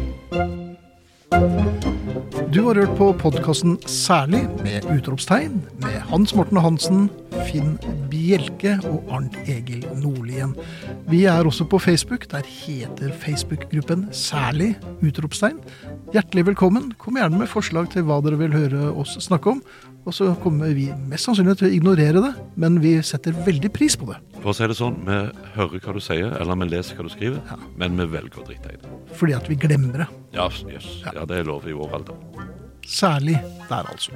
Du 2.54 2.60
har 2.68 2.78
hørt 2.78 2.92
på 2.94 3.08
podkasten 3.18 3.72
Særlig 3.90 4.44
med 4.62 4.84
utropstegn 4.86 5.56
med 5.82 5.96
Hans 6.06 6.36
Morten 6.38 6.60
Hansen, 6.62 7.08
Finn 7.48 7.72
Bjelke 8.12 8.76
og 8.86 9.10
Arnt 9.10 9.34
Egil 9.50 9.82
Nordlien. 9.98 10.52
Vi 11.10 11.24
er 11.26 11.42
også 11.50 11.66
på 11.66 11.80
Facebook. 11.82 12.28
Der 12.30 12.46
heter 12.46 13.10
Facebook-gruppen 13.24 14.06
Særlig 14.14 14.76
utropstegn. 15.02 15.58
Hjertelig 16.14 16.46
velkommen. 16.52 16.92
Kom 16.94 17.18
gjerne 17.18 17.42
med 17.42 17.50
forslag 17.50 17.90
til 17.90 18.06
hva 18.06 18.20
dere 18.22 18.38
vil 18.44 18.54
høre 18.54 18.92
oss 19.02 19.16
snakke 19.26 19.56
om. 19.56 19.64
Og 20.04 20.12
så 20.12 20.26
kommer 20.42 20.74
vi 20.76 20.90
mest 21.08 21.24
sannsynlig 21.28 21.56
til 21.60 21.70
å 21.70 21.74
ignorere 21.78 22.20
det, 22.20 22.32
men 22.60 22.76
vi 22.82 22.98
setter 23.06 23.36
veldig 23.46 23.70
pris 23.72 23.96
på 23.96 24.10
det. 24.10 24.18
For 24.42 24.52
å 24.52 24.56
si 24.56 24.68
det 24.68 24.76
sånn, 24.76 24.98
vi 25.06 25.16
hører 25.56 25.80
hva 25.80 25.94
du 25.96 26.02
sier, 26.04 26.36
eller 26.36 26.60
vi 26.60 26.68
leser 26.68 26.98
hva 26.98 27.06
du 27.08 27.12
skriver, 27.14 27.56
men 27.80 27.96
vi 27.96 28.08
velger 28.12 28.42
å 28.42 28.46
drite 28.50 28.74
i 28.74 28.80
det. 28.82 28.92
Fordi 29.16 29.36
at 29.38 29.48
vi 29.48 29.56
glemmer 29.64 30.04
det. 30.04 30.08
Ja, 30.36 30.50
jøss. 30.68 30.90
Ja, 31.08 31.24
det 31.24 31.40
er 31.40 31.48
lov 31.48 31.64
i 31.68 31.76
vår 31.76 31.96
alder. 32.00 32.20
Særlig 32.84 33.38
der, 33.70 33.88
altså. 33.88 34.12